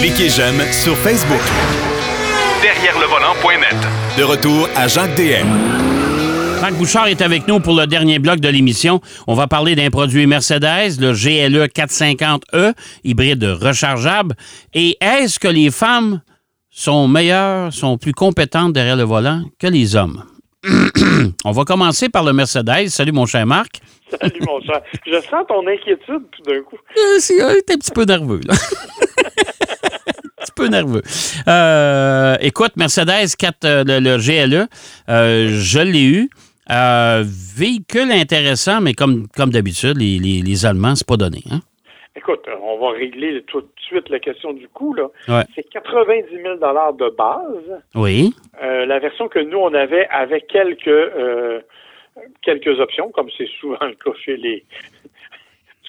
Cliquez 0.00 0.28
j'aime 0.28 0.60
sur 0.70 0.94
Facebook. 0.98 1.40
Derrière 2.60 2.98
le 2.98 3.06
volant.net. 3.06 3.76
De 4.18 4.22
retour 4.22 4.68
à 4.76 4.86
Jacques 4.86 5.14
DM. 5.16 5.46
Franck 6.58 6.74
Bouchard 6.74 7.08
est 7.08 7.22
avec 7.22 7.48
nous 7.48 7.58
pour 7.60 7.74
le 7.74 7.86
dernier 7.86 8.18
bloc 8.18 8.40
de 8.40 8.48
l'émission. 8.48 9.00
On 9.26 9.34
va 9.34 9.46
parler 9.46 9.74
d'un 9.76 9.88
produit 9.88 10.26
Mercedes, 10.26 11.00
le 11.00 11.12
GLE 11.12 11.64
450E, 11.68 12.74
hybride 13.02 13.44
rechargeable. 13.44 14.34
Et 14.74 14.96
est-ce 15.00 15.38
que 15.38 15.48
les 15.48 15.70
femmes 15.70 16.20
sont 16.70 17.08
meilleures, 17.08 17.72
sont 17.72 17.96
plus 17.96 18.12
compétentes 18.12 18.72
derrière 18.74 18.96
le 18.96 19.04
volant 19.04 19.42
que 19.58 19.66
les 19.68 19.96
hommes? 19.96 20.22
On 21.44 21.50
va 21.52 21.64
commencer 21.64 22.08
par 22.10 22.24
le 22.24 22.32
Mercedes. 22.34 22.88
Salut, 22.88 23.12
mon 23.12 23.24
cher 23.26 23.46
Marc. 23.46 23.80
Salut, 24.20 24.40
mon 24.46 24.60
cher. 24.62 24.80
Je 25.06 25.14
sens 25.20 25.44
ton 25.48 25.66
inquiétude 25.66 26.24
tout 26.30 26.42
d'un 26.46 26.60
coup. 26.62 26.76
Euh, 26.96 27.18
c'est- 27.20 27.36
T'es 27.66 27.74
un 27.74 27.78
petit 27.78 27.90
peu 27.90 28.04
nerveux, 28.04 28.40
là. 28.46 28.54
peu 30.56 30.66
nerveux. 30.68 31.02
Euh, 31.48 32.36
écoute, 32.40 32.72
Mercedes 32.76 33.34
4, 33.38 33.64
euh, 33.64 33.84
le, 33.86 33.98
le 34.00 34.16
GLE, 34.18 34.66
euh, 35.08 35.48
je 35.50 35.78
l'ai 35.80 36.04
eu. 36.04 36.30
Euh, 36.70 37.22
véhicule 37.26 38.10
intéressant, 38.10 38.80
mais 38.80 38.94
comme, 38.94 39.26
comme 39.36 39.50
d'habitude, 39.50 39.98
les, 39.98 40.18
les- 40.18 40.40
les 40.40 40.66
Allemands, 40.66 40.94
c'est 40.94 41.06
pas 41.06 41.16
donné. 41.18 41.42
Hein? 41.50 41.60
Écoute, 42.16 42.40
on 42.62 42.78
va 42.78 42.92
régler 42.92 43.42
tout 43.46 43.60
de 43.60 43.68
suite 43.86 44.08
la 44.08 44.18
question 44.18 44.52
du 44.54 44.66
coût. 44.68 44.96
Ouais. 45.28 45.42
C'est 45.54 45.68
90 45.68 46.24
000 46.42 46.54
de 46.56 47.16
base. 47.16 47.82
Oui. 47.94 48.32
Euh, 48.62 48.86
la 48.86 48.98
version 48.98 49.28
que 49.28 49.40
nous, 49.40 49.58
on 49.58 49.74
avait 49.74 50.06
avec 50.08 50.46
quelques, 50.46 50.86
euh, 50.88 51.60
quelques 52.42 52.80
options, 52.80 53.10
comme 53.10 53.28
c'est 53.36 53.48
souvent 53.60 53.76
le 53.82 53.94
cas 54.02 54.16
chez 54.24 54.36
les 54.38 54.64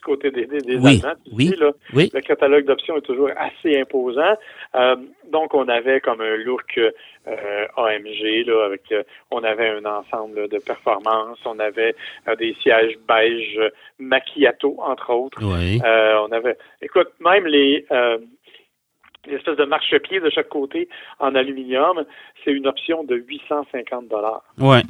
côté 0.06 0.32
des, 0.32 0.46
des, 0.46 0.60
des 0.60 0.78
Oui, 0.78 1.02
Allemands. 1.04 1.16
tu 1.26 1.32
oui, 1.34 1.54
là, 1.60 1.72
oui. 1.94 2.10
Le 2.14 2.22
catalogue 2.22 2.66
d'options 2.66 2.96
est 2.98 3.02
toujours 3.02 3.30
assez 3.36 3.80
imposant. 3.80 4.36
Euh, 4.76 4.96
donc, 5.32 5.54
on 5.54 5.68
avait 5.68 6.00
comme 6.00 6.22
un 6.22 6.38
look 6.38 6.78
euh, 6.78 7.66
AMG, 7.76 8.46
là, 8.46 8.66
avec 8.66 8.84
euh, 8.92 9.04
on 9.32 9.44
avait 9.44 9.70
un 9.70 9.86
ensemble 9.86 10.48
de 10.48 10.60
performances, 10.60 11.40
on 11.46 11.60
avait 11.60 11.96
des 12.38 12.54
sièges 12.62 12.96
beige 13.08 13.60
macchiato, 14.00 14.78
entre 14.80 15.12
autres. 15.12 15.40
Oui. 15.42 15.82
On 15.84 16.32
avait, 16.32 16.58
écoute, 16.82 17.10
même 17.20 17.46
les, 17.48 17.86
les 19.26 19.36
espèces 19.36 19.58
de 19.58 19.66
marchepieds 19.66 20.20
de 20.20 20.30
chaque 20.30 20.50
côté 20.50 20.88
en 21.20 21.34
aluminium, 21.36 22.06
c'est 22.44 22.52
une 22.52 22.68
option 22.68 23.04
de 23.04 23.16
850 23.16 24.08
dollars. 24.08 24.44
Ouais. 24.60 24.82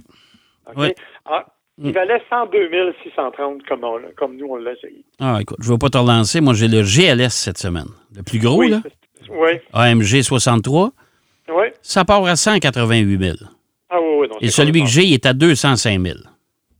OK? 0.67 0.77
Ouais. 0.77 0.95
Ah, 1.25 1.45
il 1.77 1.89
Mm. 1.89 1.91
valait 1.93 2.21
102 2.29 2.93
630 3.03 3.63
comme, 3.67 3.83
on 3.83 3.99
comme 4.17 4.37
nous 4.37 4.47
on 4.49 4.55
l'a 4.57 4.71
essayé. 4.73 5.03
Ah, 5.19 5.37
écoute, 5.41 5.57
je 5.61 5.67
ne 5.69 5.73
vais 5.73 5.77
pas 5.77 5.89
te 5.89 5.97
relancer. 5.97 6.41
Moi, 6.41 6.53
j'ai 6.53 6.67
le 6.67 6.81
GLS 6.83 7.33
cette 7.33 7.57
semaine. 7.57 7.87
Le 8.15 8.23
plus 8.23 8.39
gros, 8.39 8.57
oui, 8.59 8.69
là. 8.69 8.81
oui, 9.29 9.59
AMG 9.73 10.21
63. 10.21 10.91
oui. 11.49 11.65
Ça 11.81 12.05
part 12.05 12.25
à 12.25 12.35
188 12.35 13.19
000. 13.23 13.35
Ah 13.89 13.97
oui, 14.01 14.07
oui. 14.21 14.27
non, 14.29 14.35
Et 14.41 14.49
celui 14.49 14.81
que 14.81 14.87
j'ai, 14.87 15.03
il 15.03 15.13
est 15.13 15.25
à 15.25 15.33
205 15.33 16.01
000. 16.01 16.17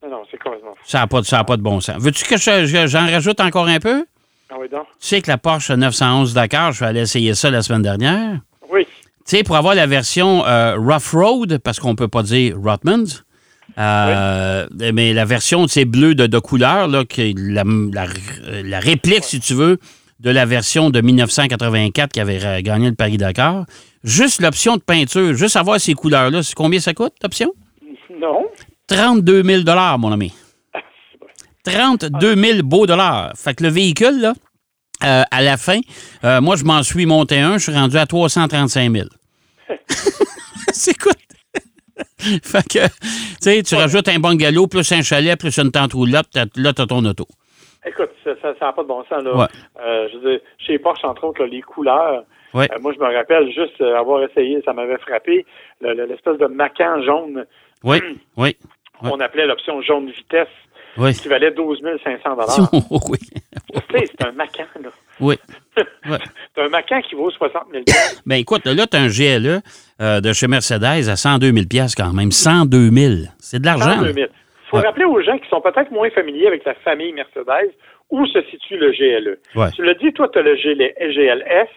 Non, 0.04 0.10
non, 0.10 0.22
c'est 0.32 0.42
complètement 0.42 0.72
fou. 0.76 0.82
Ça 0.86 1.00
n'a 1.00 1.08
pas, 1.08 1.22
pas 1.44 1.58
de 1.58 1.62
bon 1.62 1.80
sens. 1.82 1.98
Veux-tu 2.00 2.26
que 2.26 2.38
je- 2.38 2.66
je- 2.66 2.88
j'en 2.88 3.06
rajoute 3.06 3.40
encore 3.42 3.68
un 3.68 3.80
peu? 3.80 4.06
Ah 4.50 4.56
oui, 4.60 4.70
donc. 4.70 4.86
Tu 5.02 5.08
sais 5.08 5.22
que 5.22 5.28
la 5.30 5.38
Porsche 5.38 5.72
911 5.72 6.34
Dakar, 6.34 6.72
je 6.72 6.78
suis 6.78 6.86
allé 6.86 7.02
essayer 7.02 7.34
ça 7.36 7.50
la 7.50 7.62
semaine 7.62 7.82
dernière. 7.82 8.40
Oui, 8.72 8.86
Tu 9.28 9.38
sais, 9.38 9.44
pour 9.44 9.56
avoir 9.56 9.74
la 9.76 9.88
version 9.88 10.46
euh, 10.46 10.76
Rough 10.78 11.14
Road, 11.14 11.58
parce 11.64 11.80
qu'on 11.80 11.96
peut 11.96 12.08
pas 12.08 12.22
dire 12.22 12.56
Rotmans, 12.64 13.24
euh, 13.78 14.68
mais 14.94 15.14
la 15.14 15.26
version, 15.26 15.66
tu 15.66 15.74
sais, 15.74 15.86
bleue 15.86 16.16
de, 16.16 16.28
de 16.28 16.40
couleur, 16.40 16.88
là, 16.88 17.04
qui 17.06 17.22
est 17.22 17.34
la, 17.38 17.64
la- 17.94 18.62
la 18.64 18.80
réplique, 18.80 19.24
si 19.24 19.40
tu 19.40 19.54
veux, 19.54 19.80
de 20.20 20.30
la 20.30 20.46
version 20.46 20.90
de 20.90 21.02
1984 21.02 22.12
qui 22.12 22.20
avait 22.20 22.62
gagné 22.64 22.90
le 22.90 22.96
Paris-Dakar. 22.96 23.66
Juste 24.04 24.42
l'option 24.42 24.78
de 24.78 24.82
peinture, 24.82 25.34
juste 25.34 25.56
avoir 25.56 25.80
ces 25.80 25.94
couleurs-là, 25.94 26.44
c'est 26.44 26.54
combien 26.56 26.80
ça 26.80 26.94
coûte, 26.94 27.14
l'option? 27.22 27.52
non. 28.20 28.46
32 28.88 29.44
000 29.44 29.64
mon 29.98 30.12
ami. 30.12 30.32
Ah, 30.74 30.80
c'est 31.12 31.20
bon. 31.20 31.98
32 32.10 32.36
000 32.36 32.62
beaux 32.64 32.86
dollars. 32.86 33.34
Fait 33.36 33.56
que 33.56 33.64
le 33.64 33.70
véhicule, 33.70 34.22
là, 34.22 34.34
euh, 35.04 35.24
à 35.32 35.42
la 35.42 35.58
fin, 35.58 35.80
euh, 36.24 36.40
moi, 36.40 36.56
je 36.56 36.64
m'en 36.64 36.84
suis 36.84 37.06
monté 37.08 37.40
un, 37.40 37.58
je 37.58 37.64
suis 37.64 37.74
rendu 37.74 37.98
à 37.98 38.06
335 38.06 38.92
000. 38.94 39.08
C'est 40.72 40.98
quoi? 40.98 41.14
fait 42.44 42.64
que, 42.68 42.88
tu 42.88 43.08
sais, 43.42 43.64
tu 43.64 43.76
rajoutes 43.76 44.08
un 44.10 44.20
bungalow, 44.20 44.68
plus 44.68 44.92
un 44.92 45.02
chalet, 45.02 45.38
plus 45.40 45.58
une 45.58 45.72
tente 45.72 45.94
roulotte, 45.94 46.28
là, 46.56 46.74
t'as 46.74 46.86
ton 46.86 47.04
auto. 47.06 47.26
Écoute, 47.86 48.10
ça 48.24 48.32
n'a 48.44 48.56
ça, 48.60 48.74
pas 48.74 48.82
de 48.82 48.88
bon 48.88 49.04
sens. 49.08 49.24
Là. 49.24 49.36
Ouais. 49.36 49.46
Euh, 49.80 50.08
je 50.12 50.18
veux 50.18 50.32
dire, 50.32 50.40
chez 50.58 50.80
Porsche, 50.80 51.04
entre 51.06 51.24
autres, 51.26 51.42
là, 51.44 51.48
les 51.48 51.62
couleurs, 51.62 52.24
Ouais. 52.54 52.68
euh, 52.72 52.80
moi, 52.82 52.94
je 52.94 53.00
me 53.00 53.14
rappelle 53.14 53.48
juste 53.52 53.80
euh, 53.82 53.98
avoir 54.00 54.24
essayé, 54.24 54.62
ça 54.66 54.74
m'avait 54.74 54.98
frappé, 54.98 55.46
le- 55.82 55.94
le- 55.94 56.06
l'espèce 56.06 56.38
de 56.38 56.46
macan 56.48 57.02
jaune 57.04 57.46
Oui, 57.84 58.00
oui, 58.38 58.56
Ouais. 59.02 59.10
qu'on 59.10 59.20
appelait 59.20 59.46
l'option 59.46 59.82
jaune 59.82 60.10
vitesse, 60.10 60.48
oui. 60.98 61.14
qui 61.14 61.28
valait 61.28 61.52
12 61.52 61.80
500 62.04 62.38
oui, 63.10 63.18
Tu 63.20 63.98
sais, 64.00 64.06
c'est 64.10 64.26
un 64.26 64.32
macan, 64.32 64.64
là. 64.82 64.90
oui. 65.20 65.36
Ouais. 66.10 66.18
c'est 66.56 66.62
un 66.62 66.70
macan 66.70 67.02
qui 67.02 67.16
vaut 67.16 67.30
60 67.32 67.64
000 67.72 67.84
Ben 68.26 68.36
écoute, 68.36 68.66
là, 68.66 68.86
t'as 68.88 69.00
un 69.00 69.08
GLE 69.08 69.62
euh, 70.02 70.22
de 70.22 70.34
chez 70.34 70.48
Mercedes 70.48 71.10
à 71.10 71.16
102 71.16 71.52
000 71.52 71.66
quand 71.98 72.14
même. 72.14 72.32
102 72.32 72.90
000. 72.92 73.14
C'est 73.40 73.60
de 73.60 73.66
l'argent. 73.66 73.96
102 73.96 74.06
là. 74.08 74.14
000. 74.14 74.28
Il 74.28 74.70
faut 74.70 74.78
Ouais. 74.78 74.84
rappeler 74.84 75.06
aux 75.06 75.22
gens 75.22 75.38
qui 75.38 75.48
sont 75.50 75.62
peut-être 75.62 75.92
moins 75.92 76.10
familiers 76.10 76.48
avec 76.48 76.66
la 76.66 76.74
famille 76.76 77.14
Mercedes 77.14 77.72
où 78.10 78.26
se 78.28 78.42
situe 78.44 78.78
le 78.78 78.92
GLE. 78.92 79.38
Ouais. 79.56 79.72
Tu 79.76 79.84
l'as 79.84 79.94
dit, 79.96 80.12
toi, 80.14 80.28
tu 80.30 80.40
as 80.40 80.42
le 80.42 80.56
GL- 80.56 80.94
GLS. 81.14 81.70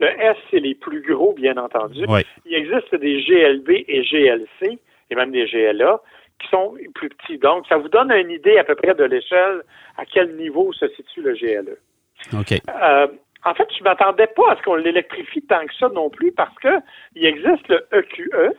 Le 0.00 0.08
S, 0.08 0.36
c'est 0.50 0.58
les 0.60 0.74
plus 0.74 1.02
gros, 1.02 1.32
bien 1.34 1.56
entendu. 1.56 2.04
Il 2.46 2.54
existe 2.54 2.94
des 2.96 3.22
GLB 3.22 3.84
et 3.86 4.02
GLC, 4.02 4.78
et 5.10 5.14
même 5.14 5.30
des 5.30 5.44
GLA, 5.46 6.00
qui 6.40 6.48
sont 6.48 6.74
plus 6.94 7.08
petits. 7.10 7.38
Donc, 7.38 7.66
ça 7.68 7.76
vous 7.76 7.88
donne 7.88 8.10
une 8.10 8.30
idée 8.30 8.58
à 8.58 8.64
peu 8.64 8.74
près 8.74 8.94
de 8.94 9.04
l'échelle 9.04 9.62
à 9.96 10.04
quel 10.04 10.34
niveau 10.36 10.72
se 10.72 10.88
situe 10.88 11.22
le 11.22 11.34
GLE. 11.34 11.76
OK. 12.38 12.52
Euh, 12.82 13.06
en 13.44 13.54
fait, 13.54 13.68
je 13.76 13.82
m'attendais 13.82 14.28
pas 14.28 14.52
à 14.52 14.56
ce 14.56 14.62
qu'on 14.62 14.76
l'électrifie 14.76 15.42
tant 15.42 15.66
que 15.66 15.74
ça 15.74 15.88
non 15.88 16.10
plus 16.10 16.32
parce 16.32 16.54
que 16.60 16.68
il 17.14 17.26
existe 17.26 17.68
le 17.68 17.86
EQE 17.92 18.52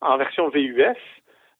en 0.00 0.16
version 0.16 0.48
VUS. 0.48 0.96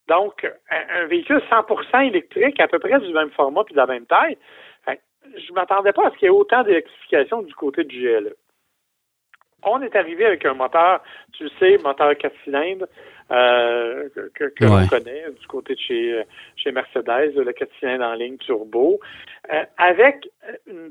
Donc, 0.08 0.44
un, 0.70 1.02
un 1.02 1.06
véhicule 1.06 1.42
100% 1.50 2.06
électrique 2.08 2.60
à 2.60 2.68
peu 2.68 2.78
près 2.78 2.98
du 3.00 3.12
même 3.12 3.30
format 3.30 3.64
puis 3.64 3.74
de 3.74 3.78
la 3.78 3.86
même 3.86 4.06
taille. 4.06 4.38
Fait 4.84 5.00
je 5.36 5.52
m'attendais 5.52 5.92
pas 5.92 6.06
à 6.06 6.10
ce 6.10 6.16
qu'il 6.16 6.26
y 6.26 6.28
ait 6.28 6.30
autant 6.30 6.62
d'électrification 6.62 7.42
du 7.42 7.52
côté 7.54 7.84
du 7.84 8.00
GLE. 8.00 8.34
On 9.64 9.82
est 9.82 9.96
arrivé 9.96 10.24
avec 10.24 10.44
un 10.44 10.54
moteur, 10.54 11.02
tu 11.32 11.44
le 11.44 11.50
sais, 11.58 11.78
moteur 11.82 12.16
4 12.16 12.32
cylindres 12.44 12.86
euh, 13.32 14.08
que, 14.34 14.44
que, 14.50 14.64
Ouais. 14.64 14.82
l'on 14.82 14.86
connaît 14.86 15.24
du 15.40 15.46
côté 15.48 15.74
de 15.74 15.80
chez, 15.80 16.22
chez 16.54 16.70
Mercedes, 16.70 17.34
le 17.34 17.52
4 17.52 17.68
cylindres 17.80 18.04
en 18.04 18.14
ligne 18.14 18.36
turbo, 18.36 19.00
euh, 19.52 19.64
avec 19.78 20.28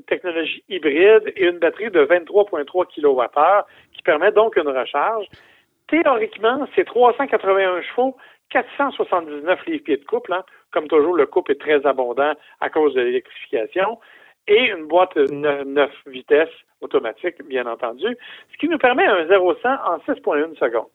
technologie 0.06 0.64
hybride 0.68 1.32
et 1.36 1.44
une 1.46 1.58
batterie 1.58 1.90
de 1.90 2.04
23,3 2.04 2.86
kWh 2.94 3.64
qui 3.92 4.02
permet 4.02 4.32
donc 4.32 4.56
une 4.56 4.68
recharge. 4.68 5.26
Théoriquement, 5.88 6.66
c'est 6.74 6.84
381 6.84 7.82
chevaux, 7.82 8.16
479 8.50 9.66
livres-pieds 9.66 9.96
de 9.98 10.04
couple. 10.04 10.32
hein. 10.32 10.44
Comme 10.72 10.88
toujours, 10.88 11.14
le 11.14 11.26
couple 11.26 11.52
est 11.52 11.60
très 11.60 11.84
abondant 11.86 12.32
à 12.60 12.70
cause 12.70 12.94
de 12.94 13.00
l'électrification. 13.00 13.98
Et 14.48 14.70
une 14.70 14.86
boîte 14.86 15.16
9 15.16 15.90
vitesses 16.06 16.48
automatique, 16.80 17.42
bien 17.46 17.66
entendu, 17.66 18.16
ce 18.52 18.58
qui 18.58 18.68
nous 18.68 18.78
permet 18.78 19.04
un 19.04 19.24
0-100 19.24 19.66
en 19.66 19.98
6,1 19.98 20.56
secondes. 20.56 20.86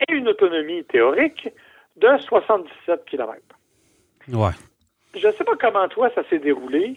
Et 0.00 0.12
une 0.12 0.28
autonomie 0.28 0.84
théorique 0.84 1.48
de 1.96 2.08
77 2.18 3.04
km. 3.04 3.40
Ouais. 4.32 4.50
Je 5.14 5.26
ne 5.26 5.32
sais 5.32 5.44
pas 5.44 5.56
comment 5.56 5.86
toi 5.88 6.10
ça 6.14 6.22
s'est 6.28 6.38
déroulé, 6.38 6.96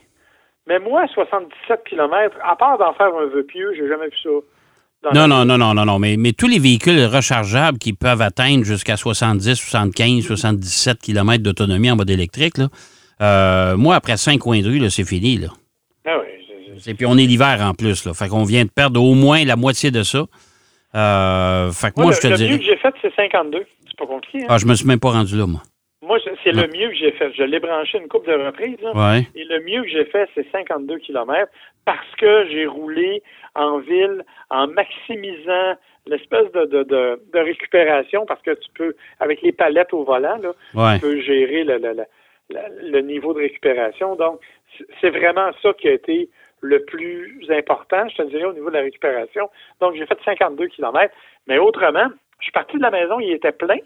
mais 0.67 0.79
moi, 0.79 1.05
77 1.13 1.83
km, 1.87 2.37
à 2.43 2.55
part 2.55 2.77
d'en 2.77 2.93
faire 2.93 3.07
un 3.15 3.25
vœu 3.27 3.43
pieux, 3.43 3.73
j'ai 3.75 3.87
jamais 3.87 4.07
vu 4.07 4.17
ça. 4.21 4.29
Non, 5.13 5.27
non, 5.27 5.45
non, 5.45 5.57
non, 5.57 5.73
non, 5.75 5.85
non. 5.85 5.99
Mais, 5.99 6.17
mais 6.17 6.33
tous 6.33 6.47
les 6.47 6.57
véhicules 6.57 7.05
rechargeables 7.05 7.77
qui 7.77 7.93
peuvent 7.93 8.21
atteindre 8.21 8.63
jusqu'à 8.63 8.97
70, 8.97 9.53
75, 9.53 10.23
77 10.25 10.99
km 10.99 11.43
d'autonomie 11.43 11.91
en 11.91 11.95
mode 11.95 12.09
électrique, 12.09 12.57
là, 12.57 12.69
euh, 13.21 13.77
moi, 13.77 13.95
après 13.95 14.17
5 14.17 14.39
coins 14.39 14.61
de 14.61 14.67
rue, 14.67 14.89
c'est 14.89 15.03
fini. 15.03 15.37
Là. 15.37 15.49
Ah 16.05 16.17
oui, 16.19 16.81
Et 16.87 16.93
puis 16.95 17.05
on 17.05 17.17
est 17.17 17.25
l'hiver 17.25 17.59
en 17.61 17.73
plus. 17.73 18.05
Là. 18.05 18.13
Fait 18.13 18.27
qu'on 18.27 18.43
vient 18.43 18.65
de 18.65 18.69
perdre 18.69 19.01
au 19.01 19.13
moins 19.13 19.45
la 19.45 19.55
moitié 19.55 19.91
de 19.91 20.01
ça. 20.03 20.25
Euh, 20.95 21.71
fait 21.71 21.91
que 21.91 21.93
moi, 21.97 22.05
Moi, 22.05 22.13
je 22.13 22.21
te 22.21 22.27
le, 22.27 22.37
le 22.37 22.49
mieux 22.49 22.57
que 22.57 22.63
j'ai 22.63 22.77
fait, 22.77 22.93
c'est 23.01 23.13
52. 23.15 23.65
C'est 23.85 23.97
pas 23.97 24.05
compliqué. 24.07 24.43
Hein? 24.43 24.47
Ah, 24.49 24.57
je 24.57 24.65
me 24.65 24.73
suis 24.73 24.87
même 24.87 24.99
pas 24.99 25.11
rendu 25.11 25.37
là, 25.37 25.45
moi. 25.45 25.61
Moi, 26.05 26.19
c'est 26.43 26.51
le 26.51 26.67
mieux 26.67 26.89
que 26.89 26.95
j'ai 26.95 27.11
fait. 27.11 27.31
Je 27.33 27.43
l'ai 27.43 27.59
branché 27.59 27.97
une 27.97 28.07
couple 28.07 28.27
de 28.29 28.45
reprises. 28.45 28.79
là. 28.81 28.91
Ouais. 28.93 29.21
Et 29.35 29.43
le 29.43 29.59
mieux 29.61 29.81
que 29.83 29.89
j'ai 29.89 30.05
fait, 30.05 30.29
c'est 30.35 30.49
52 30.51 30.99
km 30.99 31.51
parce 31.85 32.11
que 32.17 32.47
j'ai 32.49 32.65
roulé 32.65 33.23
en 33.55 33.79
ville 33.79 34.23
en 34.49 34.67
maximisant 34.67 35.75
l'espèce 36.07 36.51
de, 36.51 36.65
de, 36.65 36.83
de, 36.83 37.21
de 37.33 37.39
récupération 37.39 38.25
parce 38.25 38.41
que 38.41 38.51
tu 38.51 38.69
peux, 38.75 38.95
avec 39.19 39.41
les 39.41 39.51
palettes 39.51 39.93
au 39.93 40.03
volant, 40.03 40.37
là, 40.37 40.51
Ouais. 40.75 40.95
tu 40.95 41.01
peux 41.01 41.19
gérer 41.21 41.63
le, 41.63 41.77
le, 41.79 42.03
le, 42.91 42.99
niveau 43.01 43.33
de 43.33 43.39
récupération. 43.39 44.15
Donc, 44.15 44.39
c'est- 44.77 44.85
c'est 45.01 45.09
vraiment 45.09 45.49
ça 45.63 45.73
qui 45.73 45.87
a 45.87 45.93
été 45.93 46.29
le 46.61 46.83
plus 46.85 47.39
important, 47.49 48.07
je 48.09 48.17
te 48.17 48.21
dirais, 48.23 48.45
au 48.45 48.53
niveau 48.53 48.69
de 48.69 48.75
la 48.75 48.81
récupération. 48.81 49.49
Donc, 49.81 49.95
j'ai 49.95 50.05
fait 50.05 50.17
52 50.23 50.67
km. 50.67 51.13
Mais 51.47 51.57
autrement, 51.57 52.07
je 52.39 52.43
suis 52.45 52.51
parti 52.51 52.77
de 52.77 52.81
la 52.83 52.91
maison, 52.91 53.19
il 53.19 53.31
était 53.31 53.51
plein. 53.51 53.77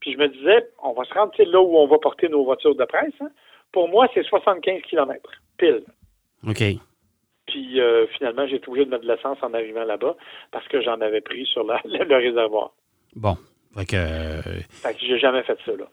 Puis 0.00 0.12
je 0.12 0.18
me 0.18 0.28
disais, 0.28 0.66
on 0.82 0.92
va 0.92 1.04
se 1.04 1.14
rendre 1.14 1.32
là 1.38 1.60
où 1.60 1.76
on 1.76 1.86
va 1.86 1.98
porter 1.98 2.28
nos 2.28 2.44
voitures 2.44 2.74
de 2.74 2.84
presse. 2.84 3.14
Hein. 3.20 3.30
Pour 3.72 3.88
moi, 3.88 4.08
c'est 4.14 4.24
75 4.24 4.82
km, 4.82 5.30
pile. 5.58 5.82
OK. 6.46 6.62
Puis 7.46 7.80
euh, 7.80 8.06
finalement, 8.16 8.46
j'ai 8.46 8.56
été 8.56 8.68
obligé 8.68 8.86
de 8.86 8.90
mettre 8.90 9.04
de 9.04 9.12
l'essence 9.12 9.38
en 9.42 9.52
arrivant 9.54 9.84
là-bas 9.84 10.16
parce 10.52 10.66
que 10.68 10.80
j'en 10.80 11.00
avais 11.00 11.20
pris 11.20 11.44
sur 11.46 11.64
la, 11.64 11.80
le, 11.84 12.16
réservoir. 12.16 12.72
Bon. 13.14 13.36
Fait 13.76 13.86
que. 13.86 13.96
Euh, 13.96 14.60
fait 14.70 14.94
que 14.94 15.00
j'ai 15.00 15.18
jamais 15.18 15.42
fait 15.42 15.58
ça, 15.64 15.72
là. 15.72 15.84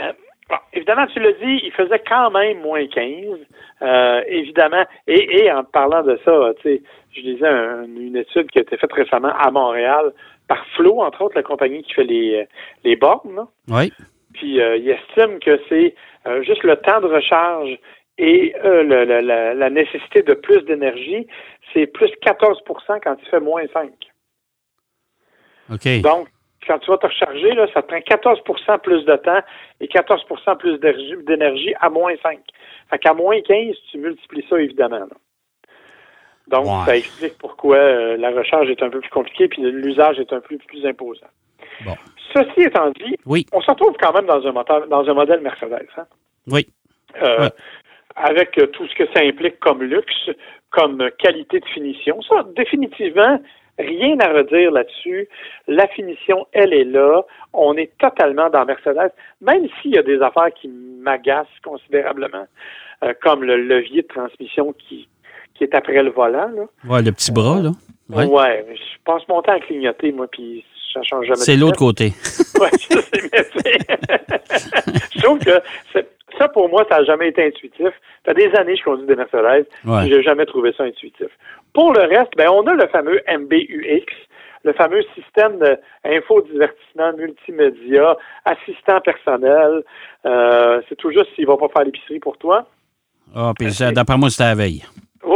Euh, 0.00 0.12
bon, 0.48 0.56
évidemment, 0.72 1.06
tu 1.06 1.18
l'as 1.20 1.32
dit, 1.32 1.60
il 1.64 1.72
faisait 1.72 2.02
quand 2.06 2.30
même 2.30 2.60
moins 2.60 2.86
15. 2.86 4.26
évidemment, 4.26 4.84
et, 5.06 5.38
et, 5.38 5.52
en 5.52 5.64
parlant 5.64 6.02
de 6.02 6.18
ça, 6.24 6.52
tu 6.60 6.62
sais, 6.62 6.82
je 7.12 7.20
disais 7.22 7.48
une 7.48 8.16
étude 8.16 8.50
qui 8.50 8.58
a 8.58 8.62
été 8.62 8.76
faite 8.76 8.92
récemment 8.92 9.32
à 9.36 9.50
Montréal 9.50 10.12
par 10.48 10.66
Flo, 10.74 11.02
entre 11.02 11.22
autres, 11.22 11.36
la 11.36 11.42
compagnie 11.42 11.82
qui 11.82 11.92
fait 11.92 12.04
les, 12.04 12.48
les 12.84 12.96
bornes. 12.96 13.46
Oui. 13.68 13.92
Puis 14.34 14.56
il 14.56 14.90
estime 14.90 15.38
que 15.40 15.60
c'est 15.68 15.94
juste 16.42 16.62
le 16.62 16.76
temps 16.76 17.00
de 17.00 17.06
recharge 17.06 17.78
et 18.18 18.54
euh, 18.64 18.82
la, 19.54 19.70
nécessité 19.70 20.22
de 20.22 20.34
plus 20.34 20.62
d'énergie, 20.64 21.26
c'est 21.72 21.86
plus 21.86 22.10
14% 22.26 23.00
quand 23.02 23.16
tu 23.16 23.26
fais 23.30 23.40
moins 23.40 23.62
5. 23.72 23.90
OK. 25.72 26.00
Donc, 26.02 26.28
quand 26.66 26.78
tu 26.80 26.90
vas 26.90 26.98
te 26.98 27.06
recharger, 27.06 27.52
là, 27.52 27.66
ça 27.72 27.82
te 27.82 27.86
prend 27.86 27.98
14% 27.98 28.80
plus 28.80 29.04
de 29.04 29.16
temps 29.16 29.40
et 29.80 29.86
14% 29.86 30.56
plus 30.56 30.78
d'énergie 31.24 31.74
à 31.80 31.88
moins 31.88 32.14
5. 32.22 32.40
Fait 32.90 32.98
qu'à 32.98 33.14
moins 33.14 33.40
15, 33.40 33.76
tu 33.90 33.98
multiplies 33.98 34.44
ça, 34.50 34.60
évidemment. 34.60 35.06
Donc, 36.50 36.66
ça 36.86 36.96
explique 36.96 37.36
pourquoi 37.38 37.76
euh, 37.76 38.16
la 38.16 38.30
recharge 38.30 38.70
est 38.70 38.82
un 38.82 38.90
peu 38.90 39.00
plus 39.00 39.10
compliquée 39.10 39.48
puis 39.48 39.62
l'usage 39.62 40.18
est 40.18 40.32
un 40.32 40.40
peu 40.40 40.56
plus 40.58 40.86
imposant. 40.86 41.26
Bon. 41.84 41.94
Ceci 42.34 42.62
étant 42.66 42.90
dit, 42.90 43.16
oui. 43.26 43.46
on 43.52 43.60
se 43.60 43.70
retrouve 43.70 43.94
quand 44.00 44.12
même 44.12 44.26
dans 44.26 44.46
un, 44.46 44.52
moteur, 44.52 44.86
dans 44.88 45.08
un 45.08 45.14
modèle 45.14 45.40
Mercedes. 45.40 45.88
Hein? 45.96 46.06
Oui. 46.46 46.66
Euh, 47.22 47.48
avec 48.16 48.58
euh, 48.58 48.66
tout 48.66 48.86
ce 48.86 48.94
que 48.94 49.04
ça 49.14 49.22
implique 49.22 49.60
comme 49.60 49.82
luxe, 49.82 50.30
comme 50.70 51.10
qualité 51.18 51.60
de 51.60 51.66
finition. 51.66 52.20
Ça, 52.22 52.44
définitivement, 52.56 53.40
rien 53.78 54.18
à 54.20 54.32
redire 54.32 54.72
là-dessus. 54.72 55.28
La 55.66 55.86
finition, 55.88 56.46
elle 56.52 56.72
est 56.72 56.84
là. 56.84 57.22
On 57.52 57.76
est 57.76 57.96
totalement 57.98 58.50
dans 58.50 58.64
Mercedes, 58.64 59.12
même 59.40 59.66
s'il 59.80 59.94
y 59.94 59.98
a 59.98 60.02
des 60.02 60.20
affaires 60.20 60.52
qui 60.60 60.68
m'agacent 60.68 61.46
considérablement, 61.62 62.46
euh, 63.04 63.14
comme 63.22 63.44
le 63.44 63.56
levier 63.56 64.02
de 64.02 64.08
transmission 64.08 64.72
qui, 64.72 65.08
qui 65.58 65.64
est 65.64 65.74
après 65.74 66.02
le 66.02 66.10
volant. 66.10 66.48
Là. 66.48 66.62
Ouais, 66.88 67.02
le 67.02 67.12
petit 67.12 67.32
bras, 67.32 67.60
là. 67.60 67.72
Ouais. 68.08 68.24
ouais 68.24 68.66
je 68.74 69.02
passe 69.04 69.22
mon 69.28 69.42
temps 69.42 69.52
à 69.52 69.60
clignoter, 69.60 70.12
moi, 70.12 70.26
puis 70.30 70.64
ça 70.94 71.02
change 71.02 71.26
jamais. 71.26 71.40
C'est 71.40 71.56
l'autre 71.56 71.78
côté. 71.78 72.12
oui, 72.60 72.68
je 72.72 73.00
sais, 73.00 73.20
mais 73.32 73.44
je 75.14 75.22
trouve 75.22 75.38
que 75.40 75.60
ça, 76.38 76.48
pour 76.48 76.68
moi, 76.68 76.86
ça 76.88 76.98
n'a 76.98 77.04
jamais 77.04 77.28
été 77.28 77.44
intuitif. 77.44 77.88
Ça 78.24 78.34
fait 78.34 78.48
des 78.48 78.56
années 78.56 78.74
que 78.74 78.78
je 78.78 78.84
conduis 78.84 79.06
des 79.06 79.16
Mercedes, 79.16 79.66
ouais. 79.84 80.08
n'ai 80.08 80.22
jamais 80.22 80.46
trouvé 80.46 80.72
ça 80.76 80.84
intuitif. 80.84 81.28
Pour 81.74 81.92
le 81.92 82.02
reste, 82.02 82.32
ben, 82.36 82.48
on 82.48 82.66
a 82.66 82.74
le 82.74 82.86
fameux 82.88 83.20
MBUX, 83.28 84.06
le 84.64 84.72
fameux 84.72 85.02
système 85.14 85.58
d'infodivertissement 85.58 87.12
multimédia, 87.16 88.16
assistant 88.44 89.00
personnel. 89.00 89.82
Euh, 90.24 90.80
c'est 90.88 90.96
tout 90.96 91.10
juste 91.10 91.28
s'il 91.34 91.44
ne 91.44 91.50
va 91.50 91.56
pas 91.56 91.68
faire 91.68 91.84
l'épicerie 91.84 92.20
pour 92.20 92.38
toi. 92.38 92.66
Ah, 93.34 93.52
puis 93.58 93.68
d'après 93.92 94.16
moi, 94.16 94.30
c'était 94.30 94.44
la 94.44 94.54
veille. 94.54 94.84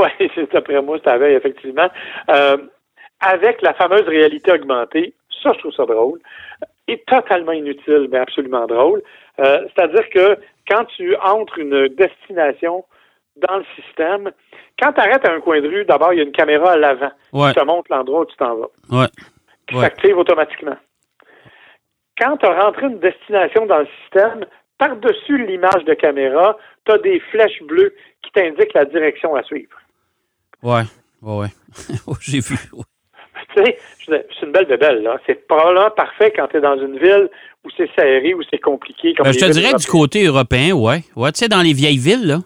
Oui, 0.03 0.47
d'après 0.53 0.81
moi, 0.83 0.99
c'était 0.99 1.11
la 1.11 1.19
veille, 1.19 1.35
effectivement. 1.35 1.89
Euh, 2.31 2.57
avec 3.21 3.63
la 3.63 3.75
fameuse 3.75 4.07
réalité 4.07 4.53
augmentée, 4.53 5.15
ça, 5.43 5.53
je 5.55 5.59
trouve 5.59 5.73
ça 5.73 5.87
drôle, 5.87 6.19
est 6.89 7.05
totalement 7.07 7.53
inutile, 7.53 8.09
mais 8.11 8.19
absolument 8.19 8.67
drôle. 8.67 9.03
Euh, 9.41 9.67
c'est-à-dire 9.75 10.09
que 10.11 10.39
quand 10.69 10.85
tu 10.97 11.17
entres 11.17 11.59
une 11.59 11.89
destination 11.89 12.85
dans 13.37 13.59
le 13.59 13.65
système, 13.77 14.31
quand 14.81 14.93
tu 14.93 15.01
arrêtes 15.01 15.27
à 15.27 15.33
un 15.33 15.41
coin 15.41 15.61
de 15.61 15.69
rue, 15.69 15.85
d'abord, 15.85 16.13
il 16.13 16.19
y 16.19 16.21
a 16.21 16.25
une 16.25 16.33
caméra 16.33 16.73
à 16.73 16.77
l'avant 16.77 17.13
ouais. 17.33 17.49
qui 17.49 17.61
te 17.61 17.65
montre 17.65 17.91
l'endroit 17.91 18.21
où 18.21 18.27
tu 18.27 18.37
t'en 18.37 18.57
vas. 18.57 18.69
Ouais. 18.91 19.07
Qui 19.69 19.79
s'active 19.79 20.19
automatiquement. 20.19 20.77
Quand 22.19 22.37
tu 22.37 22.47
as 22.47 22.65
rentré 22.65 22.87
une 22.87 22.99
destination 22.99 23.67
dans 23.67 23.79
le 23.79 23.89
système, 24.03 24.45
par-dessus 24.79 25.47
l'image 25.47 25.85
de 25.85 25.95
caméra, 25.95 26.59
tu 26.85 26.93
as 26.93 26.99
des 26.99 27.21
flèches 27.31 27.63
bleues 27.63 27.95
qui 28.23 28.33
t'indiquent 28.33 28.75
la 28.75 28.85
direction 28.85 29.35
à 29.35 29.43
suivre. 29.45 29.77
Ouais, 30.63 30.83
ouais, 31.23 31.37
ouais. 31.39 31.49
J'ai 32.21 32.41
vu. 32.41 32.57
Tu 33.55 33.63
sais, 33.63 33.79
c'est 34.07 34.47
une 34.47 34.53
belle 34.53 34.65
bébelle, 34.65 35.03
là. 35.03 35.19
C'est 35.27 35.47
probablement 35.47 35.91
parfait 35.91 36.33
quand 36.35 36.49
tu 36.49 36.57
es 36.57 36.61
dans 36.63 36.77
une 36.77 36.99
ville 36.99 37.29
où 37.63 37.69
c'est 37.77 37.91
serré, 37.95 38.33
où 38.33 38.41
c'est 38.51 38.59
compliqué. 38.59 39.13
Comme 39.13 39.25
ben, 39.25 39.33
je 39.33 39.39
te 39.39 39.51
dirais 39.51 39.75
du 39.75 39.87
côté 39.87 40.25
européen, 40.25 40.73
ouais. 40.73 41.03
Ouais, 41.15 41.33
tu 41.33 41.41
sais, 41.41 41.49
dans 41.49 41.61
les 41.61 41.75
vieilles 41.75 41.99
villes, 41.99 42.27
là. 42.27 42.39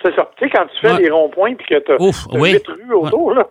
C'est 0.00 0.14
ça. 0.14 0.30
Tu 0.36 0.44
sais, 0.44 0.50
quand 0.50 0.64
tu 0.66 0.80
fais 0.80 0.92
ouais. 0.92 1.02
les 1.02 1.10
ronds-points 1.10 1.54
puis 1.54 1.66
que 1.66 1.80
tu 1.80 1.92
as, 1.92 2.38
oui. 2.38 2.56
rues 2.68 2.94
autour, 2.94 3.34
là. 3.34 3.46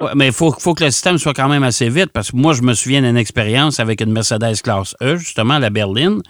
ouais, 0.00 0.10
mais 0.14 0.28
il 0.28 0.32
faut, 0.32 0.50
faut 0.52 0.72
que 0.72 0.84
le 0.84 0.90
système 0.90 1.18
soit 1.18 1.34
quand 1.34 1.48
même 1.48 1.62
assez 1.62 1.90
vite 1.90 2.10
parce 2.12 2.32
que 2.32 2.36
moi, 2.36 2.54
je 2.54 2.62
me 2.62 2.72
souviens 2.72 3.02
d'une 3.02 3.18
expérience 3.18 3.78
avec 3.78 4.00
une 4.00 4.12
Mercedes 4.12 4.62
classe 4.62 4.94
E, 5.02 5.16
justement, 5.16 5.54
à 5.54 5.60
la 5.60 5.68
Berline, 5.68 6.22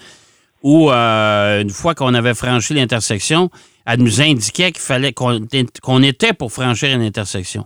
où 0.62 0.91
euh, 0.91 1.62
une 1.62 1.70
fois 1.70 1.94
qu'on 1.94 2.14
avait 2.14 2.35
franchi 2.35 2.75
l'intersection, 2.75 3.50
elle 3.87 4.00
nous 4.00 4.20
indiquait 4.20 4.73
qu'il 4.73 4.82
fallait 4.82 5.12
qu'on 5.12 5.38
qu 5.41 6.06
était 6.06 6.32
pour 6.32 6.53
franchir 6.53 6.94
une 6.94 7.03
intersection. 7.03 7.64